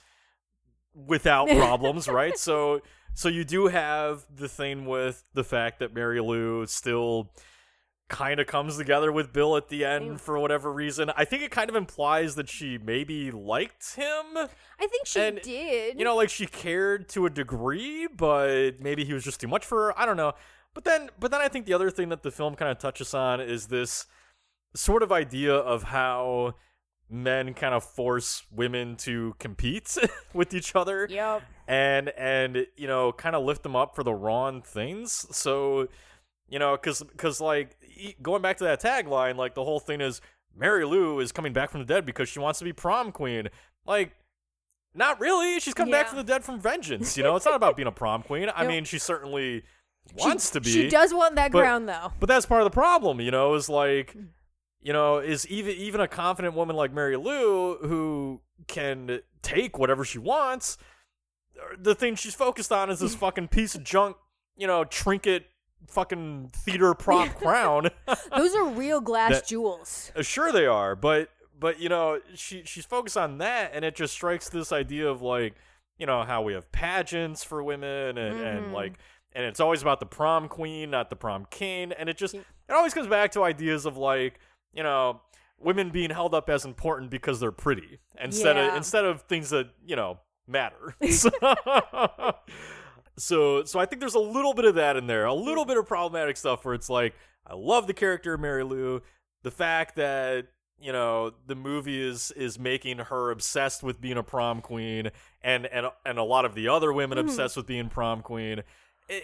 [0.93, 2.37] without problems, right?
[2.37, 2.81] So,
[3.13, 7.31] so you do have the thing with the fact that Mary Lou still
[8.07, 11.11] kind of comes together with Bill at the end for whatever reason.
[11.15, 14.25] I think it kind of implies that she maybe liked him.
[14.35, 15.99] I think she And, did.
[15.99, 19.63] You know, like she cared to a degree, but maybe he was just too much
[19.65, 19.99] for her.
[19.99, 20.33] I don't know.
[20.73, 23.13] But then, but then I think the other thing that the film kind of touches
[23.13, 24.07] on is this
[24.76, 26.53] sort of idea of how
[27.09, 29.97] men kind of force women to compete
[30.34, 31.41] with each other Yep.
[31.67, 35.88] and and you know kind of lift them up for the wrong things so
[36.47, 37.76] you know because because like
[38.22, 40.22] going back to that tagline like the whole thing is
[40.55, 43.47] mary lou is coming back from the dead because she wants to be prom queen
[43.88, 44.11] like
[44.93, 47.76] not really she's coming back from the dead from vengeance you know it's not about
[47.76, 48.70] being a prom queen i Nope.
[48.70, 49.63] mean she certainly
[50.09, 52.11] She- wants to be She does want that but- ground, though.
[52.20, 54.28] but that's part of the problem, you know, is like, Mm.
[54.82, 60.03] You know, is even even a confident woman like Mary Lou who can take whatever
[60.05, 60.77] she wants.
[61.77, 64.15] The thing she's focused on is this fucking piece of junk,
[64.57, 65.45] you know, trinket,
[65.88, 67.89] fucking theater prop crown.
[68.36, 70.11] Those are real glass That- jewels.
[70.15, 73.95] Uh, sure they are, but but you know, she she's focused on that, and it
[73.95, 75.55] just strikes this idea of like,
[75.97, 78.73] you know, how we have pageants for women, and and Mhm.
[78.73, 78.93] like,
[79.34, 82.45] and it's always about the prom queen, not the prom king, and it just it
[82.69, 84.39] always comes back to ideas of like,
[84.74, 85.22] you know,
[85.59, 89.70] women being held up as important because they're pretty instead of instead of things that
[89.86, 90.95] you know matter.
[91.11, 91.30] so,
[93.17, 95.78] so so I think there's a little bit of that in there, a little bit
[95.78, 97.13] of problematic stuff where it's like,
[97.45, 99.01] I love the character of Mary Lou,
[99.43, 100.47] the fact that
[100.82, 105.09] you know the movie is is making her obsessed with being a prom queen
[105.41, 107.22] and and and a lot of the other women Mhm.
[107.22, 108.63] obsessed with being prom queen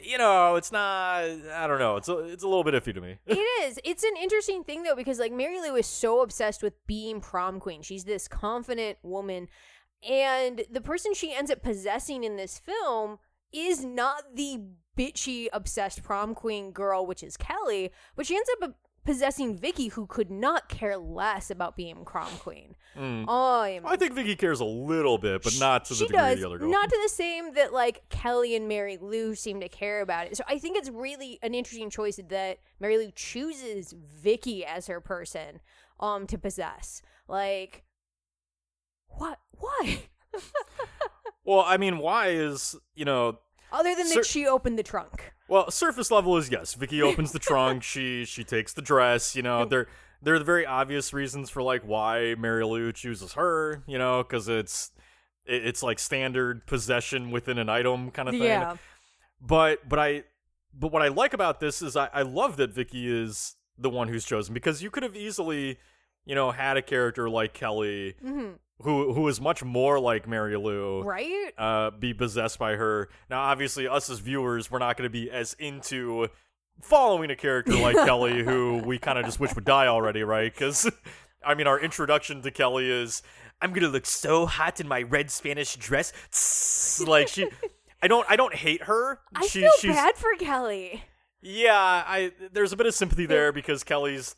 [0.04, 3.02] You know it's not i don't know it's a, it's a little bit iffy to
[3.02, 3.80] me it is.
[3.84, 7.60] It's an interesting thing though because like Mary Lou is so obsessed with being prom
[7.60, 7.82] queen.
[7.82, 9.48] She's this confident woman
[10.08, 13.18] and the person she ends up possessing in this film
[13.52, 14.62] is not the
[14.98, 18.74] bitchy obsessed prom queen girl which is Kelly, but she ends up uh,
[19.04, 22.76] possessing Vicky who could not care less about being prom queen.
[22.98, 23.26] Mm.
[23.28, 26.40] I'm i think vicky cares a little bit but not to the she degree does,
[26.40, 29.68] the other girl Not to the same that like Kelly and Mary Lou seem to
[29.70, 30.38] care about it.
[30.38, 35.02] So I think it's really an interesting choice that Mary Lou chooses Vicky as her
[35.02, 35.60] person
[36.00, 37.02] um to possess.
[37.28, 37.84] Like
[39.08, 40.04] what why?
[41.46, 43.40] well i mean why is you know
[43.72, 45.34] Other than Cer- that she opened the trunk.
[45.48, 46.74] Well, surface level is yes.
[46.74, 47.84] Vicky opens the trunk.
[47.84, 49.36] She she takes the dress.
[49.36, 49.88] You know, they're
[50.22, 53.84] they're the very obvious reasons for like why Mary Lou chooses her.
[53.88, 54.92] You know, because it's
[55.46, 58.44] it's like standard possession within an item kind of thing.
[58.44, 58.78] Yeah.
[59.42, 60.24] But but I
[60.74, 64.08] but what I like about this is I I love that Vicky is the one
[64.08, 65.78] who's chosen because you could have easily
[66.26, 68.52] you know had a character like Kelly hmm
[68.82, 71.52] who who is much more like Mary Lou Right?
[71.58, 73.08] uh, be possessed by her.
[73.30, 76.28] Now, obviously, us as viewers, we're not going to be as into
[76.82, 80.54] following a character like Kelly, who we kind of just wish would die already, right?
[80.54, 80.90] Because,
[81.46, 83.22] I mean, our introduction to Kelly is,
[83.62, 86.12] I'm going to look so hot in my red Spanish dress.
[86.32, 87.48] Tss, like she,
[88.02, 89.20] I don't, I don't hate her.
[89.34, 91.04] I she, feel she's, bad for Kelly.
[91.42, 94.36] Yeah, I there's a bit of sympathy there because Kelly's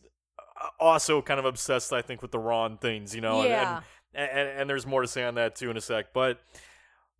[0.61, 3.81] uh, also kind of obsessed, I think, with the Ron things, you know, and- Yeah.
[4.13, 6.39] and, and and there's more to say on that too in a sec, but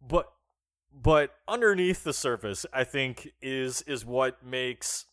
[0.06, 0.30] but
[1.02, 5.06] but underneath the surface, I think is is what makes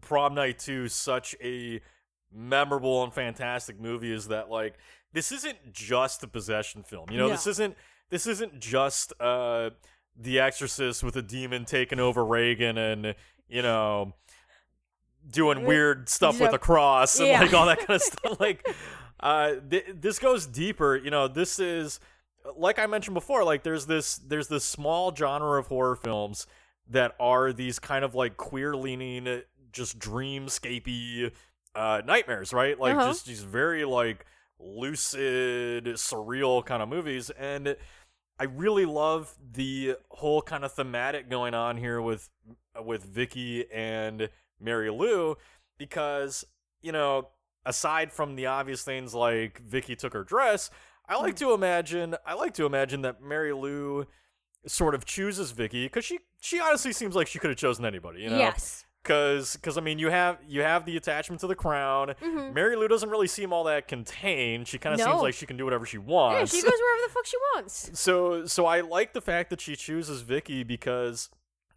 [0.00, 1.80] Prom Night 2 such a
[2.32, 4.74] memorable and fantastic movie is that like
[5.12, 7.06] this isn't just a possession film.
[7.10, 7.76] You know, this isn't
[8.10, 9.70] this isn't just uh
[10.16, 13.14] The Exorcist with a demon taking over Regan and
[13.48, 14.14] you know
[15.30, 17.40] doing weird stuff with a cross and Yeah.
[17.40, 18.66] like all that kind of stuff like
[19.20, 21.98] uh th- this goes deeper you know this is
[22.56, 26.46] like i mentioned before like there's this there's this small genre of horror films
[26.88, 29.42] that are these kind of like queer leaning
[29.72, 31.30] just dreamscapey
[31.74, 33.08] uh nightmares right like Uh-huh.
[33.08, 34.26] just these very like
[34.58, 37.76] lucid surreal kind of movies and
[38.38, 42.28] i really love the whole kind of thematic going on here with
[42.84, 44.28] with vicky and
[44.60, 45.36] mary lou
[45.78, 46.44] because
[46.82, 47.28] you know
[47.66, 50.70] aside from the obvious things like vicky took her dress
[51.08, 54.06] i like to imagine i like to imagine that mary lou
[54.66, 58.22] sort of chooses vicky because she she honestly seems like she could have chosen anybody
[58.22, 58.84] you know Yes.
[59.02, 62.14] because because I mean you have you have the attachment to the crown.
[62.22, 62.54] Mhm.
[62.54, 64.66] Mary Lou doesn't really seem all that contained.
[64.66, 65.12] She kind of No.
[65.12, 66.54] seems like she can do whatever she wants.
[66.54, 67.90] Yeah, she goes wherever the fuck she wants.
[68.00, 71.28] so so I like the fact that she chooses Vicky because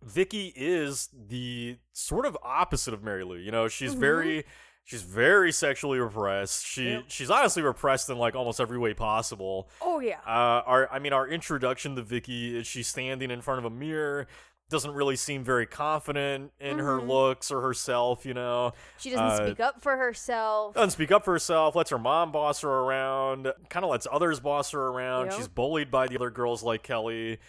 [0.02, 3.36] Vicky is the sort of opposite of Mary Lou.
[3.36, 4.00] You know, she's Mhm.
[4.00, 4.46] very
[4.88, 6.66] she's very sexually repressed.
[6.66, 7.04] She Yep.
[7.10, 9.70] she's honestly repressed in like almost every way possible.
[9.82, 10.20] Oh yeah.
[10.26, 13.70] Uh, our I mean, our introduction to Vicky is she's standing in front of a
[13.70, 14.28] mirror,
[14.70, 17.08] doesn't really seem very confident in her Mhm.
[17.08, 18.26] looks or herself.
[18.26, 20.74] You know, She doesn't uh, speak up for herself.
[20.76, 21.76] doesn't speak up for herself.
[21.76, 23.52] Lets her mom boss her around.
[23.70, 25.26] Kind of lets others boss her around.
[25.28, 25.34] Yep.
[25.36, 27.40] She's bullied by the other girls like Kelly,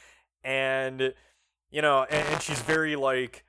[0.44, 1.14] and
[1.70, 3.44] you know, and, and she's very like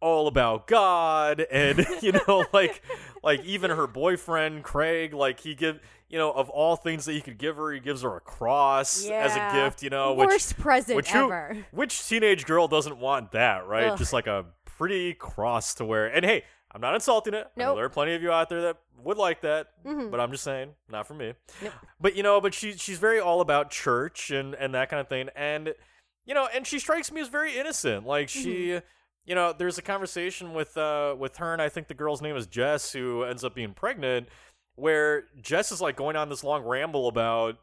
[0.00, 2.82] all about God and you know like
[3.22, 7.20] like even her boyfriend Craig like he give you know of all things that he
[7.20, 10.58] could give her he gives her a cross as a gift you know which Worst
[10.58, 11.56] present which who- ever.
[11.70, 13.98] which teenage girl doesn't want that right Ugh.
[13.98, 17.76] just like a pretty cross to wear and hey I'm not insulting it Nope.
[17.76, 20.10] there are plenty of you out there that would like that Mhm.
[20.10, 21.32] but I'm just saying not for me
[21.62, 21.72] Nope.
[22.00, 25.08] but you know but she she's very all about church and and that kind of
[25.08, 25.72] thing and
[26.26, 28.86] you know and she strikes me as very innocent like she Mm-hmm.
[29.24, 32.36] You know there's a conversation with uh with her and i think the girl's name
[32.36, 34.28] is jess who ends up being pregnant
[34.76, 37.56] where jess is like going on this long ramble about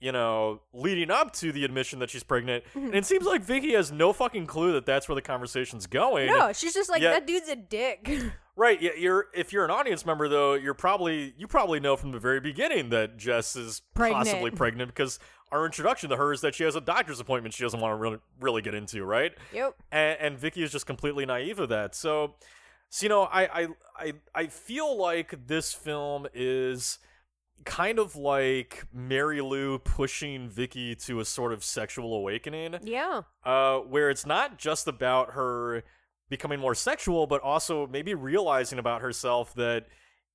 [0.00, 2.86] you know leading up to the admission that she's pregnant Mm-hmm.
[2.86, 6.26] and it seems like vicky has no fucking clue that that's where the conversation's going
[6.28, 7.10] No, she's just like Yeah.
[7.12, 8.10] that dude's a dick.
[8.60, 12.10] Right, yeah, you're if you're an audience member though, you're probably you probably know from
[12.10, 14.26] the very beginning that Jess is Pregnant.
[14.26, 15.20] possibly pregnant because
[15.52, 17.96] our introduction to her is that she has a doctor's appointment she doesn't want to
[17.96, 19.32] really really get into, right?
[19.52, 19.74] yep.
[19.90, 21.94] And, and Vicky is just completely naive of that.
[21.94, 22.34] So,
[22.90, 26.98] so you know, I I I I feel like this film is
[27.64, 33.22] kind of like Mary Lou pushing Vicky to a sort of sexual awakening Yeah.
[33.44, 35.82] uh, where it's not just about her
[36.30, 39.86] becoming more sexual, but also maybe realizing about herself that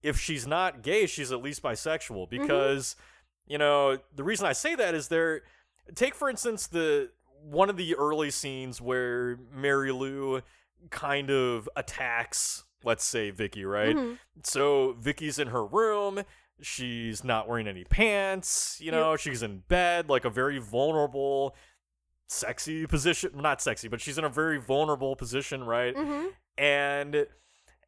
[0.01, 2.29] if she's not gay, she's at least bisexual.
[2.29, 2.97] Because,
[3.47, 5.41] you know, the reason I say that is there.
[5.95, 7.11] Take for instance the
[7.43, 10.41] one of the early scenes where Mary Lou
[10.89, 13.95] kind of attacks, let's say Vicky, right?
[13.95, 14.17] Mhm.
[14.43, 16.23] So Vicky's in her room.
[16.61, 18.77] She's not wearing any pants.
[18.79, 21.55] You know, she's in bed, like a very vulnerable,
[22.27, 23.31] sexy position.
[23.35, 25.93] Not sexy, but she's in a very vulnerable position, right?
[25.95, 26.31] Mhm.
[26.57, 27.27] And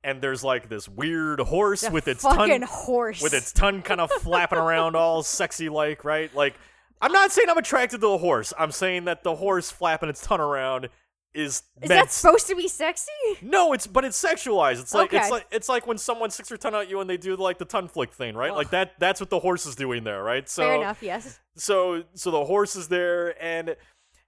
[0.05, 3.21] and there's like this weird horse The with its fucking tongue horse.
[3.21, 6.33] with its tongue kind of flapping around all sexy like, right?
[6.33, 6.53] Like
[7.01, 8.53] I'm not saying I'm attracted to the horse.
[8.57, 10.87] I'm saying that the horse flapping its tongue around
[11.33, 13.11] is Is meant that supposed to be sexy?
[13.41, 14.79] no, it's but it's sexualized.
[14.79, 17.17] It's like it's like it's like when someone sticks their tongue at you and they
[17.17, 18.53] do like the tongue flick thing, right?
[18.53, 20.47] Like that that's what the horse is doing there, right?
[20.47, 21.03] So Fair enough.
[21.03, 21.39] Yes.
[21.57, 23.75] so so the horse is there and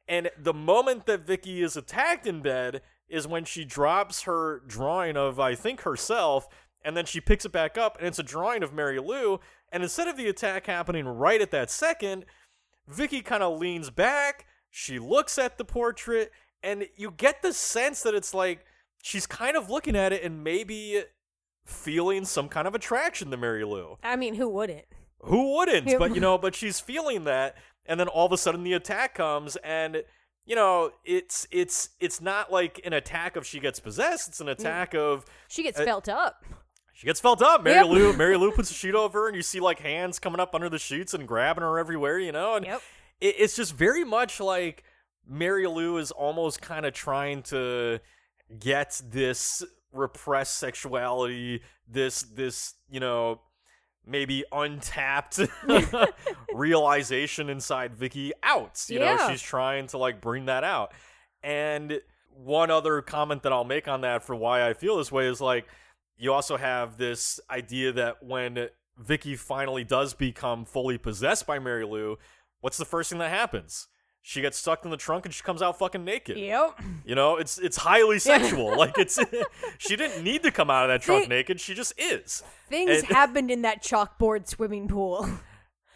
[0.09, 5.17] and the moment that Vicky is attacked in bed is when she drops her drawing
[5.17, 6.47] of I think herself
[6.83, 9.39] and then she picks it back up and it's a drawing of Mary Lou
[9.71, 12.25] and instead of the attack happening right at that second
[12.87, 16.31] Vicky kind of leans back she looks at the portrait
[16.63, 18.65] and you get the sense that it's like
[19.01, 21.03] she's kind of looking at it and maybe
[21.65, 23.97] feeling some kind of attraction to Mary Lou.
[24.01, 24.85] I mean, who wouldn't?
[25.21, 25.97] who wouldn't?
[25.99, 27.55] But you know but she's feeling that
[27.85, 30.03] and then all of a sudden the attack comes and
[30.47, 34.47] you know it's it's it's not like an attack of she gets possessed it's an
[34.49, 36.43] attack of She gets Uh, felt up.
[36.93, 37.85] she gets felt up mary Yep.
[37.87, 40.55] lou mary lou puts a sheet over her and you see like hands coming up
[40.55, 42.81] under the sheets and grabbing her everywhere you know and Yep.
[43.21, 44.83] it, it's just very much like
[45.29, 47.99] Mary Lou is almost kind of trying to
[48.59, 53.41] get this repressed sexuality, this this you know
[54.07, 55.39] maybe untapped
[56.53, 58.85] realization inside Vicky out.
[58.87, 60.93] You know, she's trying to like bring that out.
[61.43, 62.01] And
[62.31, 65.41] one other comment that I'll make on that for why I feel this way is
[65.41, 65.67] like
[66.17, 71.85] you also have this idea that when Vicky finally does become fully possessed by Mary
[71.85, 72.17] Lou,
[72.61, 73.87] what's the first thing that happens?
[74.28, 76.38] She gets stuck in the trunk and she comes out fucking naked.
[76.38, 76.82] Yep.
[77.05, 78.75] You know, it's it's highly sexual.
[78.78, 79.17] like it's
[79.78, 81.61] she didn't need to come out of that trunk naked.
[81.61, 82.43] She just is.
[82.67, 85.30] Things And- happened in that chalkboard swimming pool.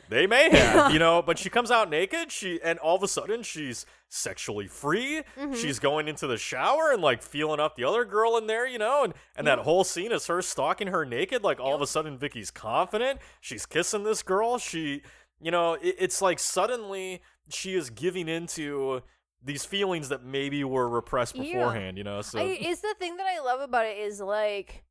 [0.08, 2.32] They may have, you know, but she comes out naked.
[2.32, 5.24] She and all of a sudden she's sexually free.
[5.38, 5.54] Mm-hmm.
[5.56, 8.78] She's going into the shower and like feeling up the other girl in there, you
[8.78, 11.44] know, and and that whole scene is her stalking her naked.
[11.44, 13.20] Like all of a sudden Vicky's confident.
[13.42, 14.58] She's kissing this girl.
[14.58, 15.02] She,
[15.42, 17.22] you know, it, it's like suddenly
[17.54, 19.02] she is giving into
[19.43, 21.43] these feelings that maybe were repressed Yeah.
[21.43, 21.97] beforehand.
[21.97, 24.84] You know, so I, it's the thing that I love about it is like,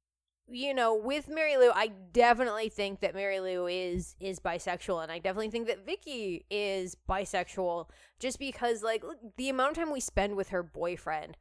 [0.49, 5.13] you know, with Mary Lou, I definitely think that Mary Lou is is bisexual, and
[5.13, 7.89] I definitely think that Vicky is bisexual,
[8.19, 11.37] just because like look, the amount of time we spend with her boyfriend.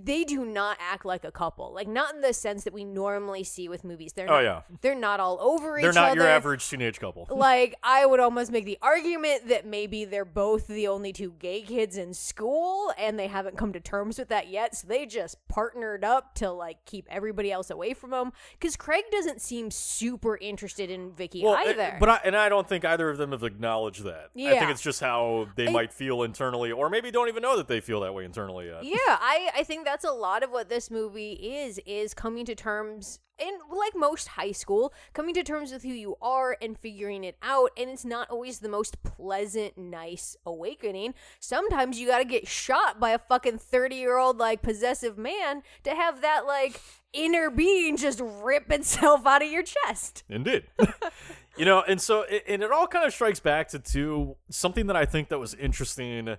[0.00, 3.44] They do not act like a couple, like not in the sense that we normally
[3.44, 4.12] see with movies.
[4.12, 6.08] They're oh not, yeah, they're not all over they're each other.
[6.08, 7.26] They're not your average teenage couple.
[7.30, 11.62] like I would almost make the argument that maybe they're both the only two gay
[11.62, 15.36] kids in school and they haven't come to terms with that yet so they just
[15.48, 20.36] partnered up to like keep everybody else away from them cuz Craig doesn't seem super
[20.38, 21.96] interested in Vicky Well, either.
[22.00, 24.30] but I, and I don't think either of them have acknowledged that.
[24.34, 24.50] Yeah.
[24.52, 27.56] I think it's just how they I- might feel internally, or maybe don't even know
[27.56, 28.84] that they feel that way internally yet.
[28.84, 32.54] yeah, I I think that's a lot of what this movie is is coming to
[32.54, 37.24] terms in like most high school, coming to terms with who you are and figuring
[37.24, 41.14] it out and it's not always the most pleasant nice awakening.
[41.40, 46.20] Sometimes you got to get shot by a fucking 30-year-old like possessive man to have
[46.20, 46.80] that like
[47.12, 50.22] inner being just rip itself out of your chest.
[50.28, 50.64] Indeed.
[51.56, 54.96] you know, and so and it all kind of strikes back to two something that
[54.96, 56.36] I think that was interesting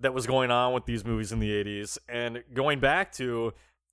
[0.00, 3.52] that was going on with these movies in the 80s and going back to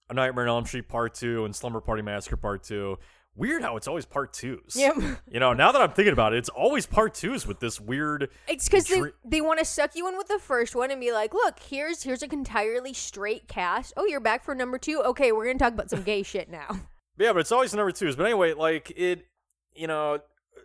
[0.09, 2.97] A Nightmare on Elm Street Part 2 and Slumber Party Massacre Part 2.
[3.37, 4.77] Weird how it's always part 2s.
[4.77, 4.95] Yep.
[5.29, 8.29] You know, now that I'm thinking about it, it's always part 2s with this weird
[8.47, 11.11] It's because they, they want to suck you in with the first one and be
[11.11, 13.91] like, look, here's here's an entirely straight cast.
[13.97, 15.01] Oh, you're back for number two.
[15.03, 16.67] Okay, we're gonna talk about some gay shit now.
[17.17, 18.17] Yeah, but it's always number twos.
[18.17, 19.25] But anyway, like it,
[19.73, 20.19] you know,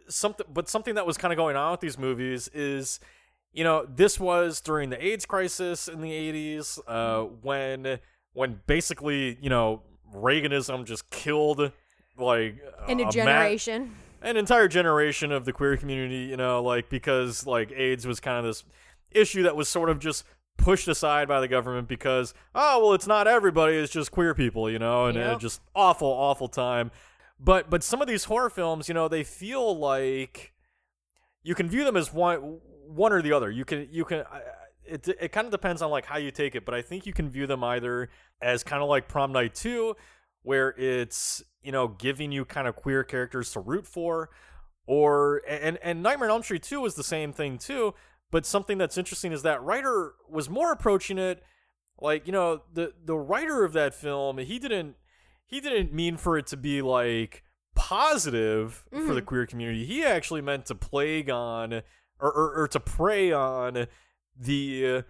[0.09, 0.47] something.
[0.53, 2.99] But something that was kind of going on with these movies is,
[3.53, 7.99] you know, this was during the AIDS crisis in the '80s, uh, when
[8.33, 9.83] when basically, you know,
[10.15, 11.73] Reaganism just killed
[12.17, 12.57] like
[12.89, 13.11] In a a ma-
[14.23, 18.39] an entire generation of the queer community, you know, like because like AIDS was kind
[18.39, 18.65] of this
[19.11, 20.25] issue that was sort of just
[20.57, 24.71] pushed aside by the government because oh well it's not everybody it's just queer people
[24.71, 25.39] you know and Yep.
[25.41, 26.91] just awful awful time
[27.41, 30.53] but but some of these horror films you know they feel like
[31.43, 32.61] you can view them as one
[32.95, 33.51] one or the other.
[33.51, 34.25] You can you can
[34.85, 37.13] it it kind of depends on like how you take it but i think you
[37.13, 38.09] can view them either
[38.43, 39.95] as kind of like prom night 2
[40.43, 44.31] where it's you know giving you kind of queer characters to root for
[44.87, 47.95] or and and nightmare on elm street 2 was the same thing too
[48.31, 51.43] but something that's interesting is that writer was more approaching it
[52.01, 54.97] like you know the the writer of that film he didn't
[55.47, 57.43] he didn't mean for it to be like
[57.75, 59.25] positive for the mm-hmm.
[59.25, 59.85] queer community.
[59.85, 61.83] He actually meant to plague on
[62.21, 63.87] or, or, or to prey on
[64.39, 65.05] the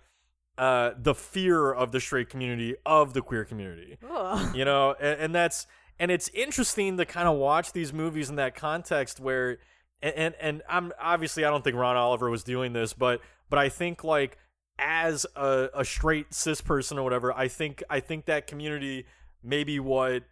[0.59, 4.55] uh the fear of the straight community of the queer community Ugh.
[4.55, 5.67] you know and, and that's
[5.99, 9.59] and it's interesting to kind of watch these movies in that context where
[10.03, 13.59] and, and and i'm obviously i don't think ron oliver was doing this but but
[13.59, 14.37] i think like
[14.79, 19.07] as a, a straight cis person or whatever i think i think that community
[19.43, 20.25] maybe what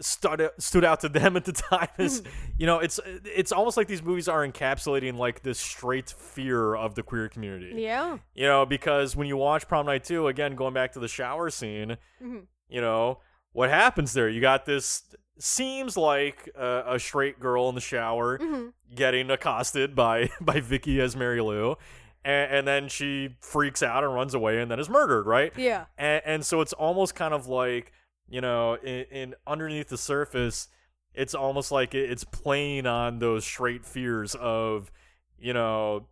[0.00, 2.22] stood stood out to them at the time is
[2.58, 6.94] you know it's it's almost like these movies are encapsulating like this straight fear of
[6.94, 8.18] the queer community Yeah.
[8.34, 11.48] you know, because when you watch Prom Night 2, again, going back to the shower
[11.50, 12.46] scene, Mhm.
[12.68, 13.20] you know,
[13.52, 14.28] what happens there?
[14.28, 15.02] You got this,
[15.38, 18.72] seems like a, a straight girl in the shower Mhm.
[18.94, 21.76] getting accosted by, by Vicky as Mary Lou.
[22.24, 25.52] And, and then she freaks out and runs away and then is murdered, right?
[25.56, 25.84] Yeah.
[25.96, 27.92] And, and so it's almost kind of like,
[28.28, 30.68] you know, in, in underneath the surface,
[31.14, 34.90] it's almost like it's playing on those straight fears of,
[35.38, 36.06] you know,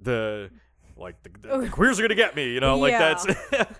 [0.00, 0.50] the
[0.96, 3.14] like the, the, the queers are gonna get me, you know, like Yeah.
[3.14, 3.26] that's,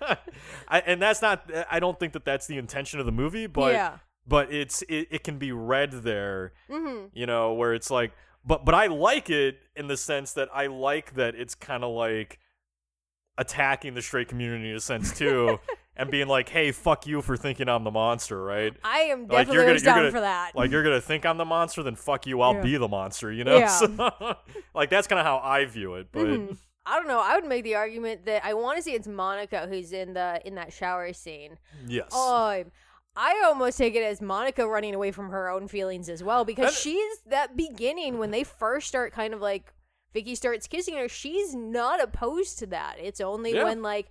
[0.67, 1.49] I, and that's not.
[1.69, 3.97] I don't think that that's the intention of the movie, but yeah.
[4.27, 7.07] but it's it, it can be read there, Mm-hmm.
[7.13, 8.11] you know, where it's like,
[8.45, 11.91] but but I like it in the sense that I like that it's kind of
[11.93, 12.39] like
[13.37, 15.59] attacking the straight community in a sense too.
[15.99, 18.73] and being like, "Hey, fuck you for thinking I'm the monster," right?
[18.83, 20.55] I am Like, definitely you're gonna- down gonna- for that.
[20.55, 22.61] Like you're gonna think I'm the monster, then fuck you, I'll Yeah.
[22.61, 23.31] be the monster.
[23.31, 23.67] You know, Yeah.
[23.67, 24.35] So,
[24.73, 26.07] like that's kind of how I view it.
[26.11, 26.57] But Mhm.
[26.85, 27.19] I don't know.
[27.19, 30.41] I would make the argument that I want to see it's Monica who's in the
[30.45, 31.59] in that shower scene.
[31.87, 32.71] yes, Um,
[33.15, 36.71] I almost take it as Monica running away from her own feelings as well because
[36.73, 39.73] That- she's that beginning when they first start kind of like
[40.13, 41.07] Vicky starts kissing her.
[41.07, 42.95] She's not opposed to that.
[42.99, 43.65] It's only Yeah.
[43.65, 44.07] when like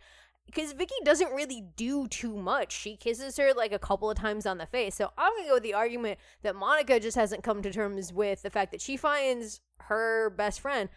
[0.48, 2.72] because Vicky doesn't really do too much.
[2.72, 4.94] She kisses her like a couple of times on the face.
[4.94, 8.42] So I'm gonna go with the argument that Monica just hasn't come to terms with
[8.42, 10.88] the fact that she finds her best friend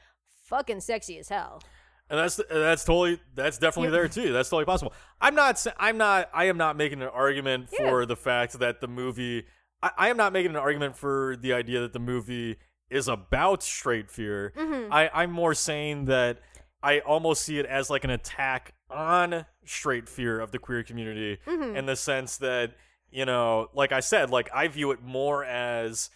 [0.46, 1.62] fucking sexy as hell.
[2.10, 4.34] and that's that's totally that's definitely there too.
[4.34, 4.94] That's totally possible.
[5.22, 7.90] I'm not I'm not I am not making an argument Yeah.
[7.90, 9.46] for the fact that the movie.
[9.84, 12.58] I, I am not making an argument for the idea that the movie
[12.90, 14.54] is about straight fear.
[14.58, 14.92] Mm-hmm.
[14.94, 16.40] I, I'm more saying that
[16.84, 21.40] I almost see it as like an attack on straight fear of the queer community
[21.48, 21.76] Mhm.
[21.76, 22.72] in the sense that,
[23.10, 26.10] you know, like I said, like I view it more as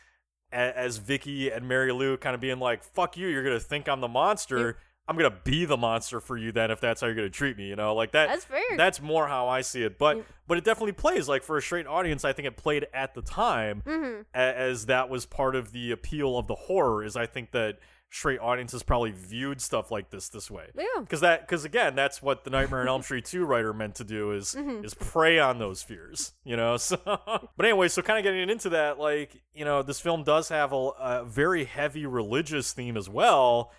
[0.52, 4.00] as Vicky and Mary Lou kind of being like, fuck you, you're gonna think I'm
[4.02, 4.78] the monster.
[5.08, 7.68] I'm gonna be the monster for you then if that's how you're gonna treat me,
[7.68, 7.94] you know?
[7.94, 8.62] Like that That's fair.
[8.78, 10.00] that's more how I see it.
[10.00, 10.26] But Yep.
[10.48, 13.22] but it definitely plays like for a straight audience, I think it played at the
[13.22, 14.22] time mm-hmm.
[14.34, 17.78] a- as that was part of the appeal of the horror is I think that
[18.12, 20.68] straight audiences probably viewed stuff like this this way.
[20.78, 20.86] Yeah.
[21.02, 24.04] Because that, because again, that's what the Nightmare on Elm Street 2 writer meant to
[24.06, 24.86] do is Mhm.
[24.86, 26.78] is prey on those fears, you know.
[26.86, 30.50] So, but anyway, so kind of getting into that, like you know, this film does
[30.50, 33.72] have a, a very heavy religious theme as well.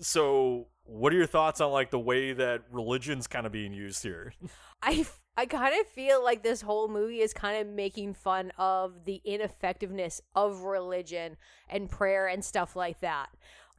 [0.00, 4.02] So, what are your thoughts on like the way that religion's kind of being used
[4.02, 4.32] here?
[4.82, 5.04] I
[5.36, 9.20] I kind of feel like this whole movie is kind of making fun of the
[9.24, 11.36] ineffectiveness of religion
[11.68, 13.28] and prayer and stuff like that.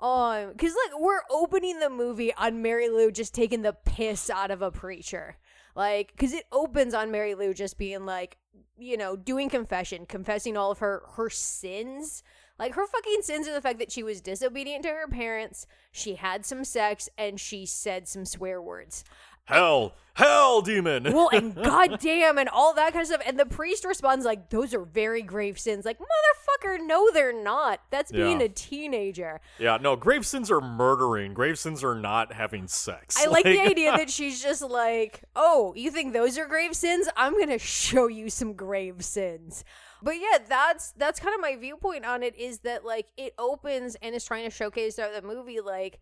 [0.04, 4.52] Um, because like we're opening the movie on Mary Lou just taking the piss out
[4.52, 5.38] of a preacher,
[5.78, 8.38] like because it opens on Mary Lou just being like,
[8.78, 12.22] you know, doing confession, confessing all of her her sins.
[12.60, 16.16] Like her fucking sins are the fact that she was disobedient to her parents, she
[16.16, 19.06] had some sex, and she said some swear words.
[19.46, 21.04] Hell, hell, demon.
[21.12, 23.22] Well, and goddamn, and all that kind of stuff.
[23.26, 27.82] And the priest responds like, "Those are very grave sins." Like, motherfucker, no, they're not.
[27.90, 28.46] That's being Yeah.
[28.46, 29.42] a teenager.
[29.60, 31.34] yeah, no, grave sins are murdering.
[31.34, 33.18] Grave sins are not having sex.
[33.22, 37.10] I like the idea that she's just like, "Oh, you think those are grave sins?
[37.18, 39.66] I'm gonna show you some grave sins."
[40.02, 42.38] But yeah, that's that's kind of my viewpoint on it.
[42.38, 46.00] Is that like it opens and is trying to showcase throughout the movie like.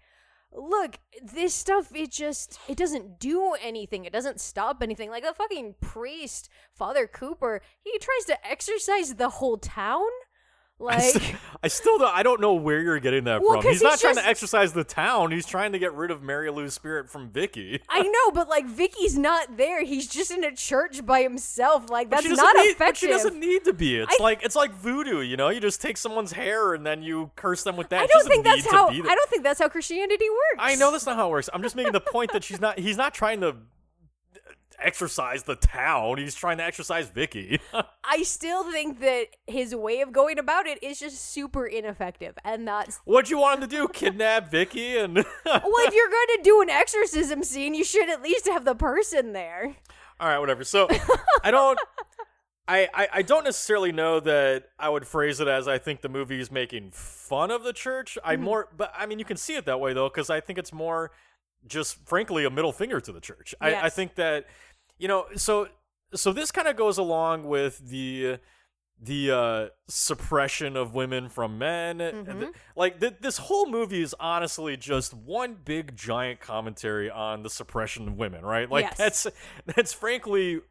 [0.54, 4.06] Look, this stuff it just it doesn't do anything.
[4.06, 5.10] It doesn't stop anything.
[5.10, 10.10] Like the fucking priest, Father Cooper, he tries to exorcise the whole town.
[10.82, 12.14] I Like st- I still don't.
[12.16, 13.62] I don't know where you're getting that Well, from.
[13.64, 15.32] 'cause He's not he's trying to exercise the town.
[15.32, 17.82] He's trying to get rid of Mary Lou's spirit from Vicky.
[17.88, 19.84] I know, but like Vicky's not there.
[19.84, 21.90] He's just in a church by himself.
[21.90, 22.98] Like that's not need, effective.
[22.98, 23.98] She doesn't need to be.
[23.98, 25.22] It's I- like it's like voodoo.
[25.22, 28.02] You know, you just take someone's hair and then you curse them with that.
[28.04, 28.90] I don't think that's how.
[28.90, 30.58] I don't think that's how Christianity works.
[30.60, 31.50] I know that's not how it works.
[31.54, 32.80] I'm just making the point that she's not.
[32.80, 33.56] He's not trying to
[34.86, 36.18] exercise the town.
[36.18, 37.60] He's trying to exercise Vicky.
[38.04, 42.68] I still think that his way of going about it is just super ineffective, and
[42.68, 43.00] that's.
[43.06, 43.88] What'd you want him to do?
[43.88, 45.16] Kidnap Vicky and?
[45.16, 48.76] well, if you're going to do an exorcism scene, you should at least have the
[48.76, 49.76] person there.
[50.20, 50.64] All right, whatever.
[50.64, 50.88] So
[51.44, 51.80] I don't.
[52.68, 56.10] I, I, I don't necessarily know that I would phrase it as I think the
[56.10, 58.18] movie is making fun of the church.
[58.24, 58.44] I Mm-hmm.
[58.44, 60.72] more, but I mean, you can see it that way though, because I think it's
[60.72, 61.12] more
[61.68, 63.54] just frankly a middle finger to the church.
[63.60, 64.46] I, I think that
[65.02, 65.68] you know, so
[66.14, 68.38] so this kind of goes along with the
[69.04, 71.98] the uh, suppression of women from men.
[71.98, 72.40] Mm-hmm.
[72.40, 77.50] Th- Like th- this whole movie is honestly just one big giant commentary on the
[77.50, 78.70] suppression of women, right?
[78.70, 78.98] Like Yes.
[78.98, 79.28] that's
[79.76, 80.62] that's frankly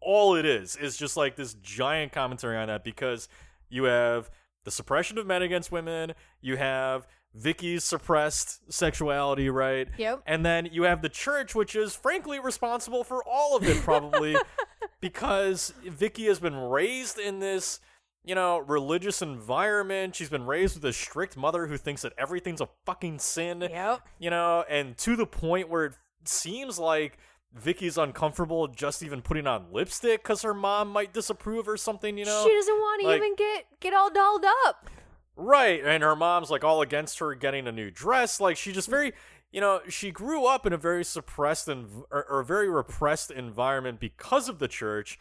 [0.00, 0.74] all it is.
[0.74, 3.28] Is just like this giant commentary on that because
[3.68, 4.30] you have
[4.64, 7.06] the suppression of men against women, you have
[7.36, 9.88] Vicky's suppressed sexuality, right?
[9.98, 10.22] Yep.
[10.26, 14.36] And then you have the church, which is frankly responsible for all of it, probably,
[15.00, 17.80] because Vicky has been raised in this,
[18.24, 20.14] you know, religious environment.
[20.16, 24.00] She's been raised with a strict mother who thinks that everything's a fucking sin, Yep.
[24.18, 25.92] you know, and to the point where it
[26.24, 27.18] seems like
[27.54, 32.24] Vicky's uncomfortable just even putting on lipstick because her mom might disapprove or something, you
[32.24, 32.44] know?
[32.46, 34.88] she doesn't want to like- even get get all dolled up.
[35.36, 38.40] Right, and her mom's like all against her getting a new dress.
[38.40, 39.12] Like she just very,
[39.52, 44.00] you know, she grew up in a very suppressed and or, or very repressed environment
[44.00, 45.18] because of the church,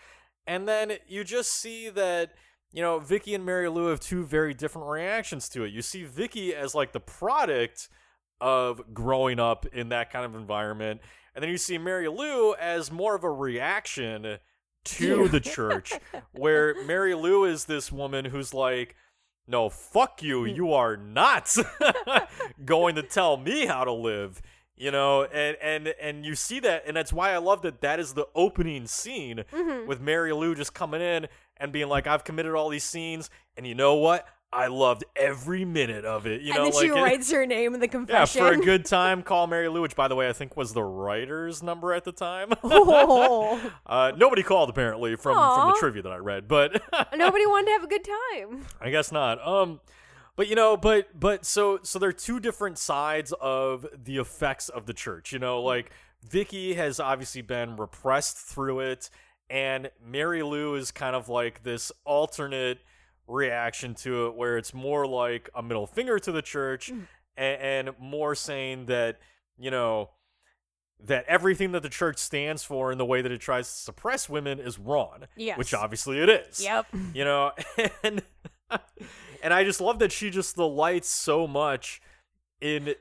[0.48, 2.32] and then you just see that
[2.72, 5.74] you know Vicky and Mary Lou have two very different reactions to it.
[5.74, 7.90] You see Vicky as like the product
[8.40, 11.02] of growing up in that kind of environment.
[11.34, 14.38] and then you see Mary Lou as more of a reaction
[14.86, 15.94] to the church,
[16.32, 18.96] where Mary Lou is this woman who's like,
[19.48, 20.42] no, fuck you.
[20.44, 20.56] Mm.
[20.56, 21.56] You are not
[22.66, 24.42] going to tell me how to live.
[24.78, 27.80] You know, and and and you see that, and that's why I love that.
[27.80, 29.88] That is the opening scene Mhm.
[29.88, 33.66] with Mary Lou just coming in and being like, "I've committed all these scenes, and
[33.66, 34.28] you know what?
[34.56, 37.46] I loved every minute of it." You and know, then like she it- writes her
[37.46, 38.42] name in the confession.
[38.44, 40.74] yeah, for a good time, call Mary Lou, which by the way I think was
[40.74, 42.54] the writer's number at the time.
[42.64, 43.72] Oh.
[43.86, 46.82] uh, nobody called apparently from from the trivia that I read, but
[47.16, 48.66] Nobody wanted to have a good time.
[48.82, 49.46] I guess not.
[49.46, 49.80] Um,
[50.36, 54.70] but you know, but but so so there are two different sides of the effects
[54.70, 55.32] of the church.
[55.34, 55.92] You know, like
[56.30, 59.10] Vicky has obviously been repressed through it,
[59.50, 62.80] and Mary Lou is kind of like this alternate
[63.28, 67.08] reaction to it, where it's more like a middle finger to the church, mm.
[67.38, 69.20] and, and more saying that
[69.58, 70.10] you know
[71.04, 74.30] that everything that the church stands for and the way that it tries to suppress
[74.30, 75.26] women is wrong.
[75.36, 75.58] Yes.
[75.58, 76.88] Which obviously it is Yep.
[77.14, 77.52] you know
[78.04, 78.24] and
[79.44, 82.02] and i just love that she just delights so much
[82.62, 82.96] in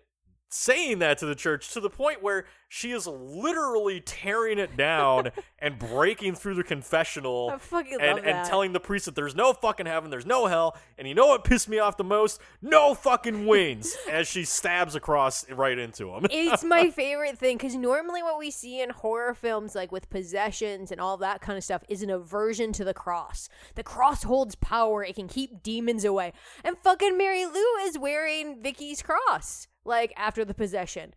[0.55, 5.31] saying that to the church to the point where she is literally tearing it down
[5.59, 10.11] and breaking through the confessional and, and telling the priest that there's no fucking heaven,
[10.11, 12.41] there's no hell, and you know what pissed me off the most?
[12.63, 16.27] No fucking wings as she stabs across right into him.
[16.31, 20.93] it's my favorite thing because normally what we see in horror films, like with possessions
[20.93, 23.49] and all that kind of stuff, is an aversion to the cross.
[23.75, 26.33] The cross holds power; it can keep demons away.
[26.63, 31.15] And fucking Mary Lou is wearing Vicky's cross, like after the possession.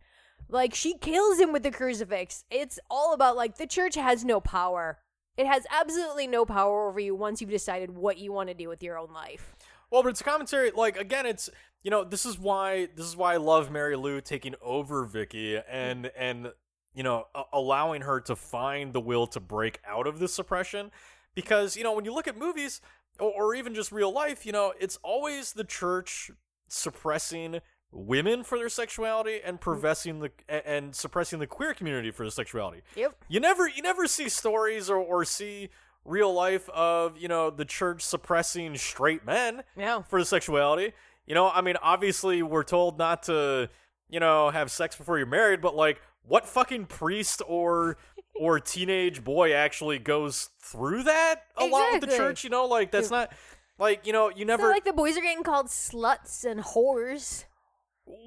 [0.50, 2.46] Like she kills him with the crucifix.
[2.50, 5.00] It's all about like the church has no power.
[5.36, 8.70] It has absolutely no power over you once you've decided what you want to do
[8.70, 9.56] with your own life.
[9.92, 10.72] Well, but it's a commentary.
[10.72, 11.50] Like again, it's
[11.84, 15.58] you know this is why this is why I love Mary Lou taking over Vicky
[15.58, 16.52] and and
[16.94, 20.92] you know a- allowing her to find the will to break out of this suppression,
[21.36, 22.82] because you know when you look at movies
[23.20, 26.32] or, or even just real life, you know it's always the church
[26.68, 27.60] suppressing
[27.92, 29.64] women for their sexuality and mm-hmm.
[29.64, 30.32] professing the
[30.68, 32.82] and suppressing the queer community for their sexuality.
[32.96, 33.16] Yep.
[33.28, 35.70] You never you never see stories or, or see
[36.08, 40.02] real life of, you know, the church suppressing straight men Yeah.
[40.04, 40.94] for the sexuality.
[41.26, 43.70] You know, I mean, obviously we're told not to,
[44.10, 47.98] you know, have sex before you're married, but like what fucking priest or
[48.40, 52.66] or teenage boy actually goes through that a lot with the church, you know?
[52.66, 53.34] Like that's not
[53.78, 57.44] like, you know, you It's never like the boys are getting called sluts and whores.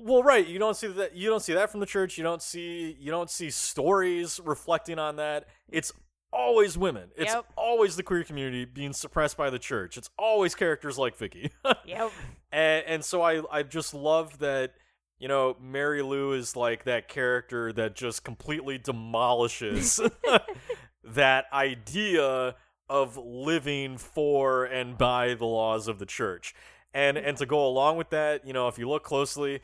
[0.02, 0.46] Well, right.
[0.46, 1.14] You don't see that.
[1.16, 2.18] You don't see that from the church.
[2.18, 2.96] You don't see.
[3.00, 5.46] You don't see stories reflecting on that.
[5.70, 5.90] It's
[6.32, 7.10] always women.
[7.16, 7.46] It's Yep.
[7.56, 9.96] always the queer community being suppressed by the church.
[9.96, 11.50] It's always characters like Vicky.
[11.86, 12.12] Yep.
[12.52, 14.74] and and so I I just love that.
[15.18, 20.00] You know, Mary Lou is like that character that just completely demolishes
[21.04, 22.54] that idea
[22.88, 26.54] of living for and by the laws of the church.
[26.92, 29.60] And and to go along with that, you know, if you look closely,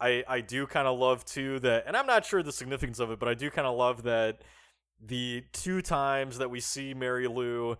[0.00, 3.10] I I do kind of love too that and I'm not sure the significance of
[3.10, 4.42] it, but I do kind of love that
[5.04, 7.76] the two times that we see Mary Lou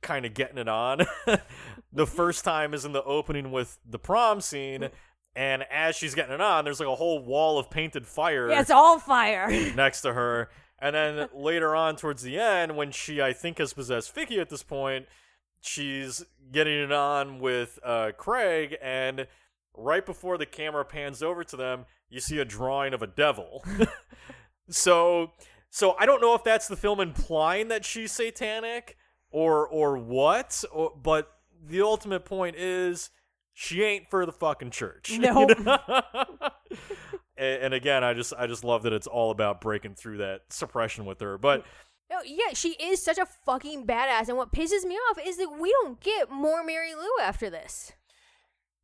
[0.00, 0.98] kind of getting it on.
[1.26, 1.40] the
[1.94, 2.04] mm-hmm.
[2.04, 4.90] first time is in the opening with the prom scene
[5.34, 8.60] and as she's getting it on, there's like a whole wall of painted fire Yeah,
[8.60, 9.48] it's all fire.
[9.76, 10.50] next to her.
[10.78, 14.50] And then later on, towards the end, when she, I think, has possessed Vicky at
[14.50, 15.06] this point,
[15.62, 18.76] she's getting it on with uh, Craig.
[18.82, 19.26] And
[19.74, 23.64] right before the camera pans over to them, you see a drawing of a devil.
[24.68, 25.32] so,
[25.70, 28.98] so I don't know if that's the film implying that she's satanic
[29.30, 30.62] or or what.
[30.70, 31.32] Or, but
[31.64, 33.10] the ultimate point is
[33.54, 35.10] she ain't for the fucking church.
[35.12, 35.48] you know?
[37.36, 40.42] and, and again, I just I just love that it's all about breaking through that
[40.50, 41.38] suppression with her.
[41.38, 41.64] But
[42.12, 44.28] No, yeah, she is such a fucking badass.
[44.28, 47.92] And what pisses me off is that we don't get more Mary Lou after this.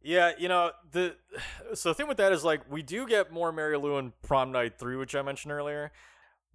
[0.02, 1.14] yeah, you know the
[1.74, 4.50] so the thing with that is like we do get more Mary Lou in Prom
[4.52, 5.92] Night Three, which I mentioned earlier.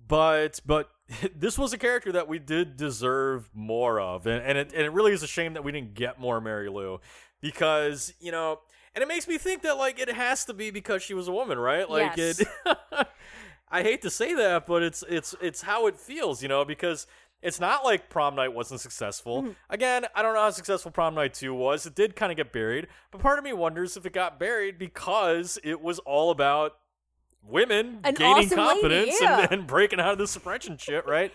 [0.06, 0.90] But but
[1.36, 4.92] this was a character that we did deserve more of, and and it and it
[4.92, 7.00] really is a shame that we didn't get more Mary Lou
[7.42, 8.60] because you know.
[8.96, 11.32] And it makes me think that like it has to be because she was a
[11.32, 11.90] woman, right?
[11.90, 12.42] Like Yes.
[12.42, 12.48] it
[13.74, 17.08] I hate to say that, but it's it's it's how it feels, you know, because
[17.42, 19.42] it's not like prom night wasn't successful.
[19.44, 19.56] Mm.
[19.68, 21.88] Again, I don't know how successful prom night 2 was.
[21.88, 24.78] It did kind of get buried, but part of me wonders if it got buried
[24.78, 26.74] because it was all about
[27.42, 29.42] women An gaining awesome lady, confidence yeah.
[29.42, 31.34] and, and breaking out of the suppression shit, right?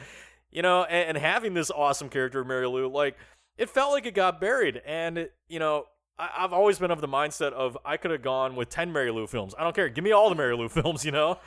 [0.53, 3.17] You know, and, and having this awesome character, Mary Lou, like
[3.59, 5.87] it felt like it got buried, and it, you know.
[6.21, 9.13] I- I've always been of the mindset of I could have gone with ten Mary
[9.13, 9.55] Lou films.
[9.57, 9.89] I don't care.
[9.89, 11.39] Give me all the Mary Lou films, you know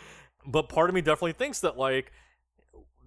[0.45, 2.11] but part of me definitely thinks that like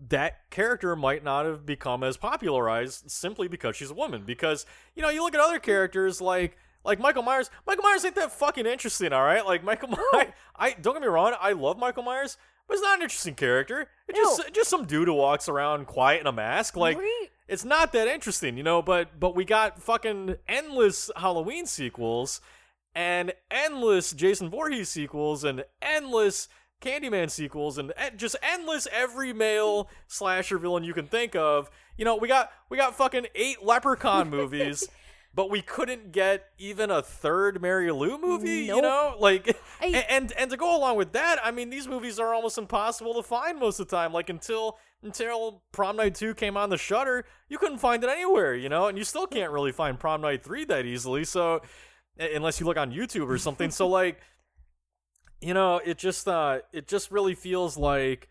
[0.09, 4.25] that character might not have become as popularized simply because she's a woman.
[4.25, 7.51] Because you know, you look at other characters like like Michael Myers.
[7.67, 9.45] Michael Myers ain't that fucking interesting, all right?
[9.45, 10.33] Like Michael Myers.
[10.57, 12.37] I don't get me wrong, I love Michael Myers,
[12.69, 13.89] but it's not an interesting character.
[14.09, 16.77] It's just just some dude who walks around quiet in a mask.
[16.77, 16.99] Like
[17.49, 18.83] it's not that interesting, you know.
[18.83, 22.41] But but we got fucking endless Halloween sequels
[22.95, 26.49] and endless Jason Voorhees sequels and endless
[26.81, 31.71] Candyman sequels and e- just endless every male slasher villain you can think of.
[31.97, 34.89] You know, we got we got fucking eight Leprechaun movies.
[35.37, 39.17] But we couldn't get even a third Mary Lou movie, you know?
[39.19, 42.33] Like I- and, and and to go along with that, I mean these movies are
[42.33, 44.13] almost impossible to find most of the time.
[44.13, 48.55] Like until until Prom Night 2 came on the Shudder, you couldn't find it anywhere,
[48.55, 48.87] you know?
[48.87, 51.25] And you still can't really find Prom Night 3 that easily.
[51.25, 51.63] So
[52.17, 53.73] eh, unless you look on YouTube or something.
[53.73, 54.21] so like
[55.45, 58.29] you know, it just uh it just really feels like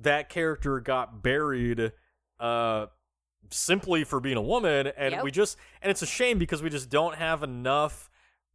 [0.00, 1.92] that character got buried
[2.38, 2.86] uh
[3.50, 5.24] simply for being a woman and Yep.
[5.24, 8.08] we just and it's a shame because we just don't have enough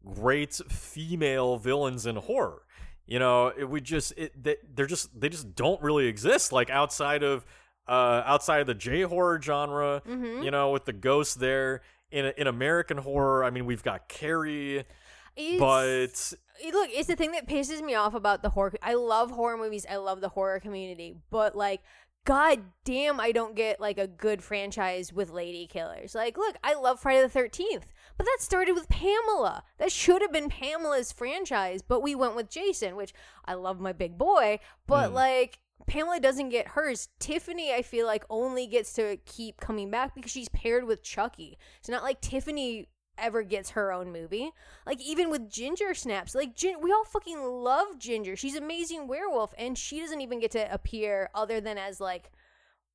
[0.05, 2.61] great female villains in horror
[3.05, 6.69] you know it, we just it they, they're just they just don't really exist like
[6.69, 7.45] outside of
[7.87, 10.43] uh outside of the j horror genre Mm-hmm.
[10.43, 11.81] you know with the ghost there
[12.11, 14.85] in in american horror i mean we've got carrie
[15.35, 18.73] It's, but look, it's the thing that pisses me off about the horror.
[18.81, 19.85] I love horror movies.
[19.89, 21.81] I love the horror community, but like,
[22.25, 26.15] god damn, I don't get like a good franchise with lady killers.
[26.15, 29.63] Like, look, I love Friday the Thirteenth, but that started with Pamela.
[29.77, 33.13] That should have been Pamela's franchise, but we went with Jason, which
[33.45, 35.13] I love my big boy, but Mm.
[35.13, 35.59] like.
[35.87, 37.09] Pamela doesn't get hers.
[37.19, 41.59] Tiffany, I feel like, only gets to keep coming back because she's paired with Chucky.
[41.79, 44.51] It's not like Tiffany ever gets her own movie.
[44.85, 48.35] Like even with Ginger Snaps, like Gin- we all fucking love Ginger.
[48.35, 52.31] She's amazing werewolf, and she doesn't even get to appear other than as like,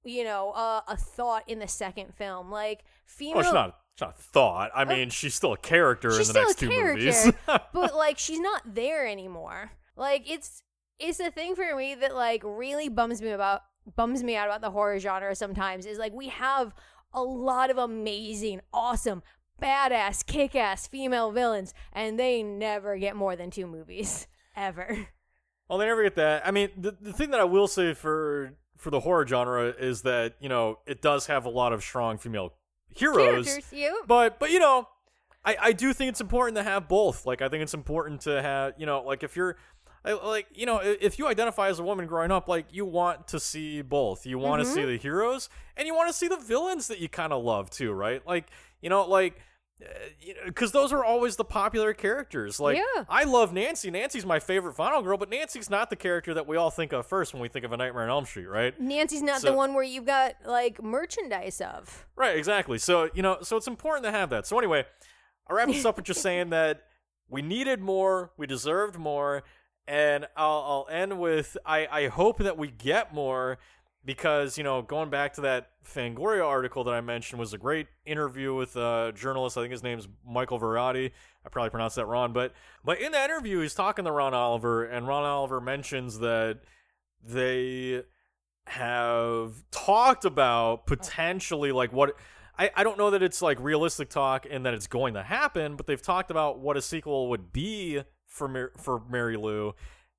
[0.05, 2.51] you know, uh, a thought in the second film.
[2.51, 6.11] Like female, oh, she's not it's not a thought i mean she's still a character
[6.11, 7.33] in she's the still next a two character, movies
[7.75, 9.73] but like she's not there anymore.
[9.97, 10.63] Like it's
[10.99, 13.63] it's the thing for me that like really bums me about
[13.97, 16.75] bums me out about the horror genre sometimes is like we have
[17.13, 19.23] a lot of amazing, awesome,
[19.61, 25.09] badass, kick-ass female villains and they never get more than two movies ever.
[25.69, 26.47] Well, they never get that.
[26.47, 30.03] I mean, the the thing that I will say for for the horror genre is
[30.03, 32.55] that you know it does have a lot of strong female
[32.89, 33.59] heroes,
[34.07, 34.89] but but you know,
[35.45, 37.25] I I do think it's important to have both.
[37.27, 39.57] Like I think it's important to have you know like if you're
[40.05, 43.29] I- like you know if you identify as a woman growing up like you want
[43.29, 44.75] to see both you want to Mhm.
[44.75, 47.69] see the heroes and you want to see the villains that you kind of love
[47.69, 48.49] too right like
[48.81, 49.39] you know like
[50.45, 53.05] because those are always the popular characters like Yeah.
[53.09, 56.57] i love nancy nancy's my favorite final girl but nancy's not the character that we
[56.57, 59.23] all think of first when we think of a nightmare on elm street right Nancy's
[59.23, 62.07] not So- the one where you've got like merchandise of.
[62.17, 62.79] Right, exactly.
[62.79, 64.47] So, you know, so it's important to have that.
[64.47, 64.85] So anyway,
[65.49, 66.83] I wrap this up with just saying that
[67.29, 69.43] we needed more, we deserved more,
[69.87, 73.59] and I'll I'll end with I, I hope that we get more
[74.05, 77.87] because, you know, going back to that Fangoria article that I mentioned was a great
[78.07, 81.11] interview with a journalist, I think his name's Michael Verratti.
[81.45, 82.53] I probably pronounced that wrong, but
[82.85, 86.61] but in that interview he's talking to Ron Oliver and Ron Oliver mentions that
[87.23, 88.03] they
[88.67, 92.15] have talked about potentially like what
[92.59, 95.77] I, I don't know that it's like realistic talk and that it's going to happen,
[95.77, 99.75] but they've talked about what a sequel would be for Mar- for Mary Lou,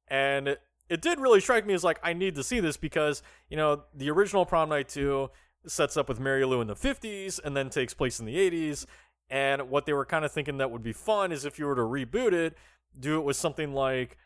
[0.07, 0.57] and
[0.93, 3.83] it, did really strike me as like I need to see this because you know
[3.95, 5.29] the original Prom Night two
[5.65, 8.85] sets up with Mary Lou in the fifties and then takes place in the eighties,
[9.29, 11.75] and what they were kind of thinking that would be fun is if you were
[11.75, 12.55] to reboot it,
[12.99, 14.17] do it with something like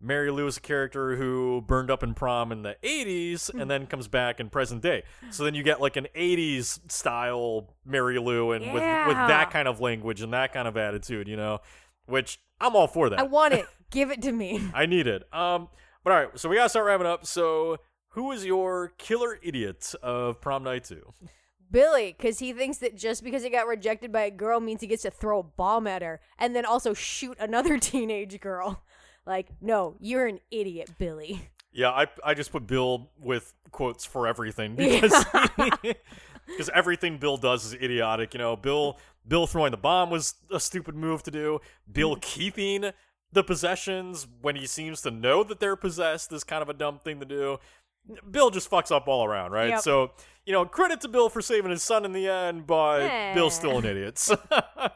[0.00, 3.86] Mary Lou is a character who burned up in prom in the 80s and then
[3.86, 5.02] comes back in present day.
[5.30, 9.66] So then you get like an 80s style Mary Lou and with with that kind
[9.66, 11.60] of language and that kind of attitude, you know,
[12.06, 13.18] which I'm all for that.
[13.18, 13.66] I want it.
[13.90, 14.70] Give it to me.
[14.74, 15.22] I need it.
[15.32, 15.68] Um
[16.04, 17.26] but all right, so we got to start wrapping up.
[17.26, 17.78] So
[18.10, 21.02] who is your killer idiot of prom night 2?
[21.70, 24.86] Billy, because he thinks that just because he got rejected by a girl means he
[24.86, 28.84] gets to throw a bomb at her and then also shoot another teenage girl.
[29.26, 31.50] Like, no, you're an idiot, Billy.
[31.72, 35.24] Yeah, I I just put Bill with quotes for everything because
[36.46, 38.34] because everything Bill does is idiotic.
[38.34, 41.58] You know, Bill Bill throwing the bomb was a stupid move to do.
[41.90, 42.20] Bill mm.
[42.20, 42.92] keeping
[43.34, 46.98] the possessions when he seems to know that they're possessed is kind of a dumb
[46.98, 47.58] thing to do.
[48.30, 49.70] Bill just fucks up all around, right?
[49.70, 49.80] Yep.
[49.80, 50.10] So
[50.46, 53.34] you know, credit to Bill for saving his son in the end, but Eh.
[53.34, 54.18] Bill's still an idiot.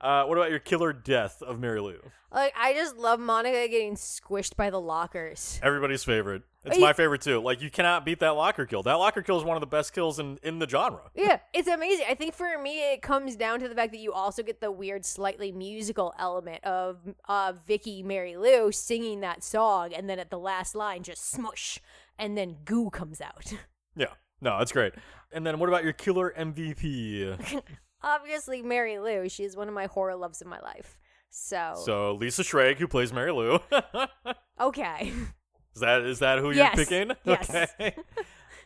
[0.00, 1.98] Uh, what about your killer death of Mary Lou?
[2.30, 5.58] Like I just love Monica getting squished by the lockers.
[5.62, 6.42] Everybody's favorite.
[6.66, 7.40] It's Are my you- favorite too.
[7.40, 8.82] Like you cannot beat that locker kill.
[8.82, 11.10] That locker kill is one of the best kills in in the genre.
[11.14, 12.04] Yeah, it's amazing.
[12.08, 14.70] I think for me, it comes down to the fact that you also get the
[14.70, 16.98] weird, slightly musical element of
[17.28, 21.78] uh, Vicky Mary Lou singing that song, and then at the last line, just smush,
[22.18, 23.52] and then goo comes out.
[23.98, 24.08] Yeah.
[24.42, 24.92] No, it's great.
[25.32, 27.62] And then what about your killer MVP?
[28.02, 29.28] Obviously, Mary Lou.
[29.28, 30.98] She is one of my horror loves in my life.
[31.30, 33.58] So, So Lisa Schrage, who plays Mary Lou.
[34.60, 35.12] okay.
[35.74, 36.76] Is that is that who Yes.
[36.76, 37.16] you're picking?
[37.24, 37.50] Yes.
[37.80, 37.94] Okay.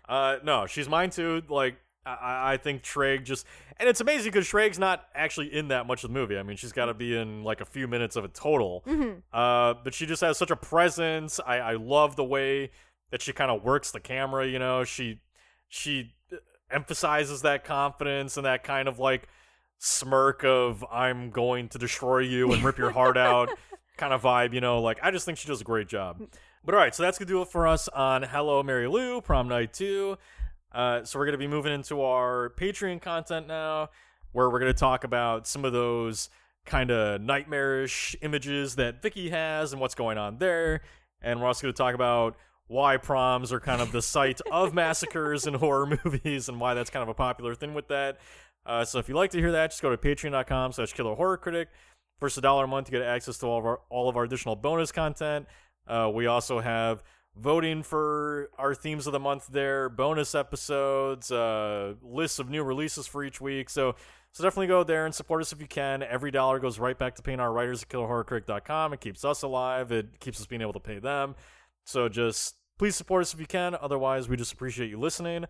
[0.08, 1.42] uh, no, she's mine too.
[1.48, 1.76] Like
[2.06, 3.46] I- I, think Schrage just,
[3.76, 6.38] and it's amazing because Schrage's not actually in that much of the movie.
[6.38, 8.82] I mean, she's got to be in like a few minutes of it total.
[8.86, 9.22] Mhm.
[9.32, 11.40] Uh, but she just has such a presence.
[11.46, 12.70] I, I love the way
[13.10, 14.46] that she kind of works the camera.
[14.46, 15.20] You know, she
[15.68, 16.14] she
[16.70, 19.28] emphasizes that confidence and that kind of like
[19.78, 23.50] smirk of "I'm going to destroy you and rip your heart out"
[23.96, 24.52] kind of vibe.
[24.52, 26.20] You know, like I just think she does a great job.
[26.64, 29.48] But all right, so that's gonna do it for us on Hello Mary Lou Prom
[29.48, 30.18] Night Two.
[30.72, 33.88] Uh, so we're gonna be moving into our Patreon content now,
[34.32, 36.28] where we're gonna talk about some of those
[36.66, 40.82] kind of nightmarish images that Vicky has and what's going on there,
[41.22, 42.36] and we're also gonna talk about
[42.70, 46.88] why proms are kind of the site of massacres in horror movies and why that's
[46.88, 48.18] kind of a popular thing with that.
[48.64, 51.36] Uh, so if you'd like to hear that, just go to patreon.com slash killer horror
[51.36, 51.68] critic.
[52.20, 54.16] For just a dollar a month, you get access to all of our all of
[54.16, 55.46] our additional bonus content.
[55.84, 57.02] Uh, we also have
[57.34, 63.04] voting for our themes of the month there, bonus episodes, uh, lists of new releases
[63.08, 63.68] for each week.
[63.68, 63.96] So
[64.30, 66.04] so definitely go there and support us if you can.
[66.04, 68.92] Every dollar goes right back to paying our writers at killerhorrorcritic.com.
[68.92, 69.90] It keeps us alive.
[69.90, 71.34] It keeps us being able to pay them.
[71.84, 73.76] So just please support us if you can.
[73.82, 75.44] Otherwise, we just appreciate you listening.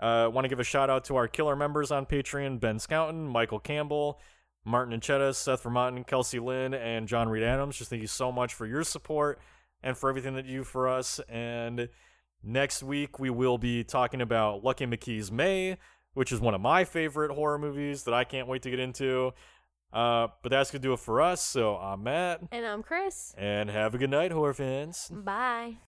[0.00, 3.30] Uh, Want to give a shout out to our killer members on Patreon: Ben Scouten,
[3.30, 4.18] Michael Campbell,
[4.64, 7.76] Martin Anchetta, Seth Vermonten, Kelsey Lynn, and John Reed Adams.
[7.76, 9.40] Just thank you so much for your support
[9.82, 11.20] and for everything that you do for us.
[11.28, 11.90] And
[12.42, 15.76] next week we will be talking about Lucky McKee's May,
[16.14, 19.34] which is one of my favorite horror movies that I can't wait to get into.
[19.92, 21.42] Uh, but that's gonna do it for us.
[21.44, 23.34] So I'm Matt, And I'm Chris.
[23.36, 25.10] and have a good night, horror fans.
[25.12, 25.78] Bye.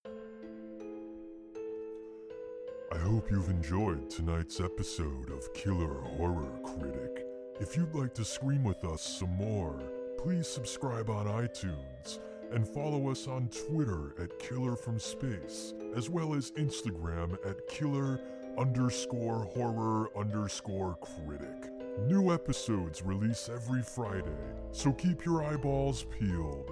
[2.92, 7.24] I hope you've enjoyed tonight's episode of Killer Horror Critic.
[7.60, 9.80] If you'd like to scream with us some more,
[10.18, 12.18] please subscribe on iTunes
[12.52, 18.20] and follow us on Twitter at Killer from Space, as well as Instagram at Killer
[18.58, 21.70] underscore horror underscore critic.
[22.00, 24.30] New episodes release every Friday,
[24.72, 26.70] so keep your eyeballs peeled,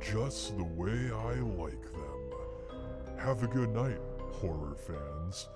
[0.00, 2.32] just the way I like them.
[3.18, 4.00] Have a good night,
[4.32, 5.48] horror fans,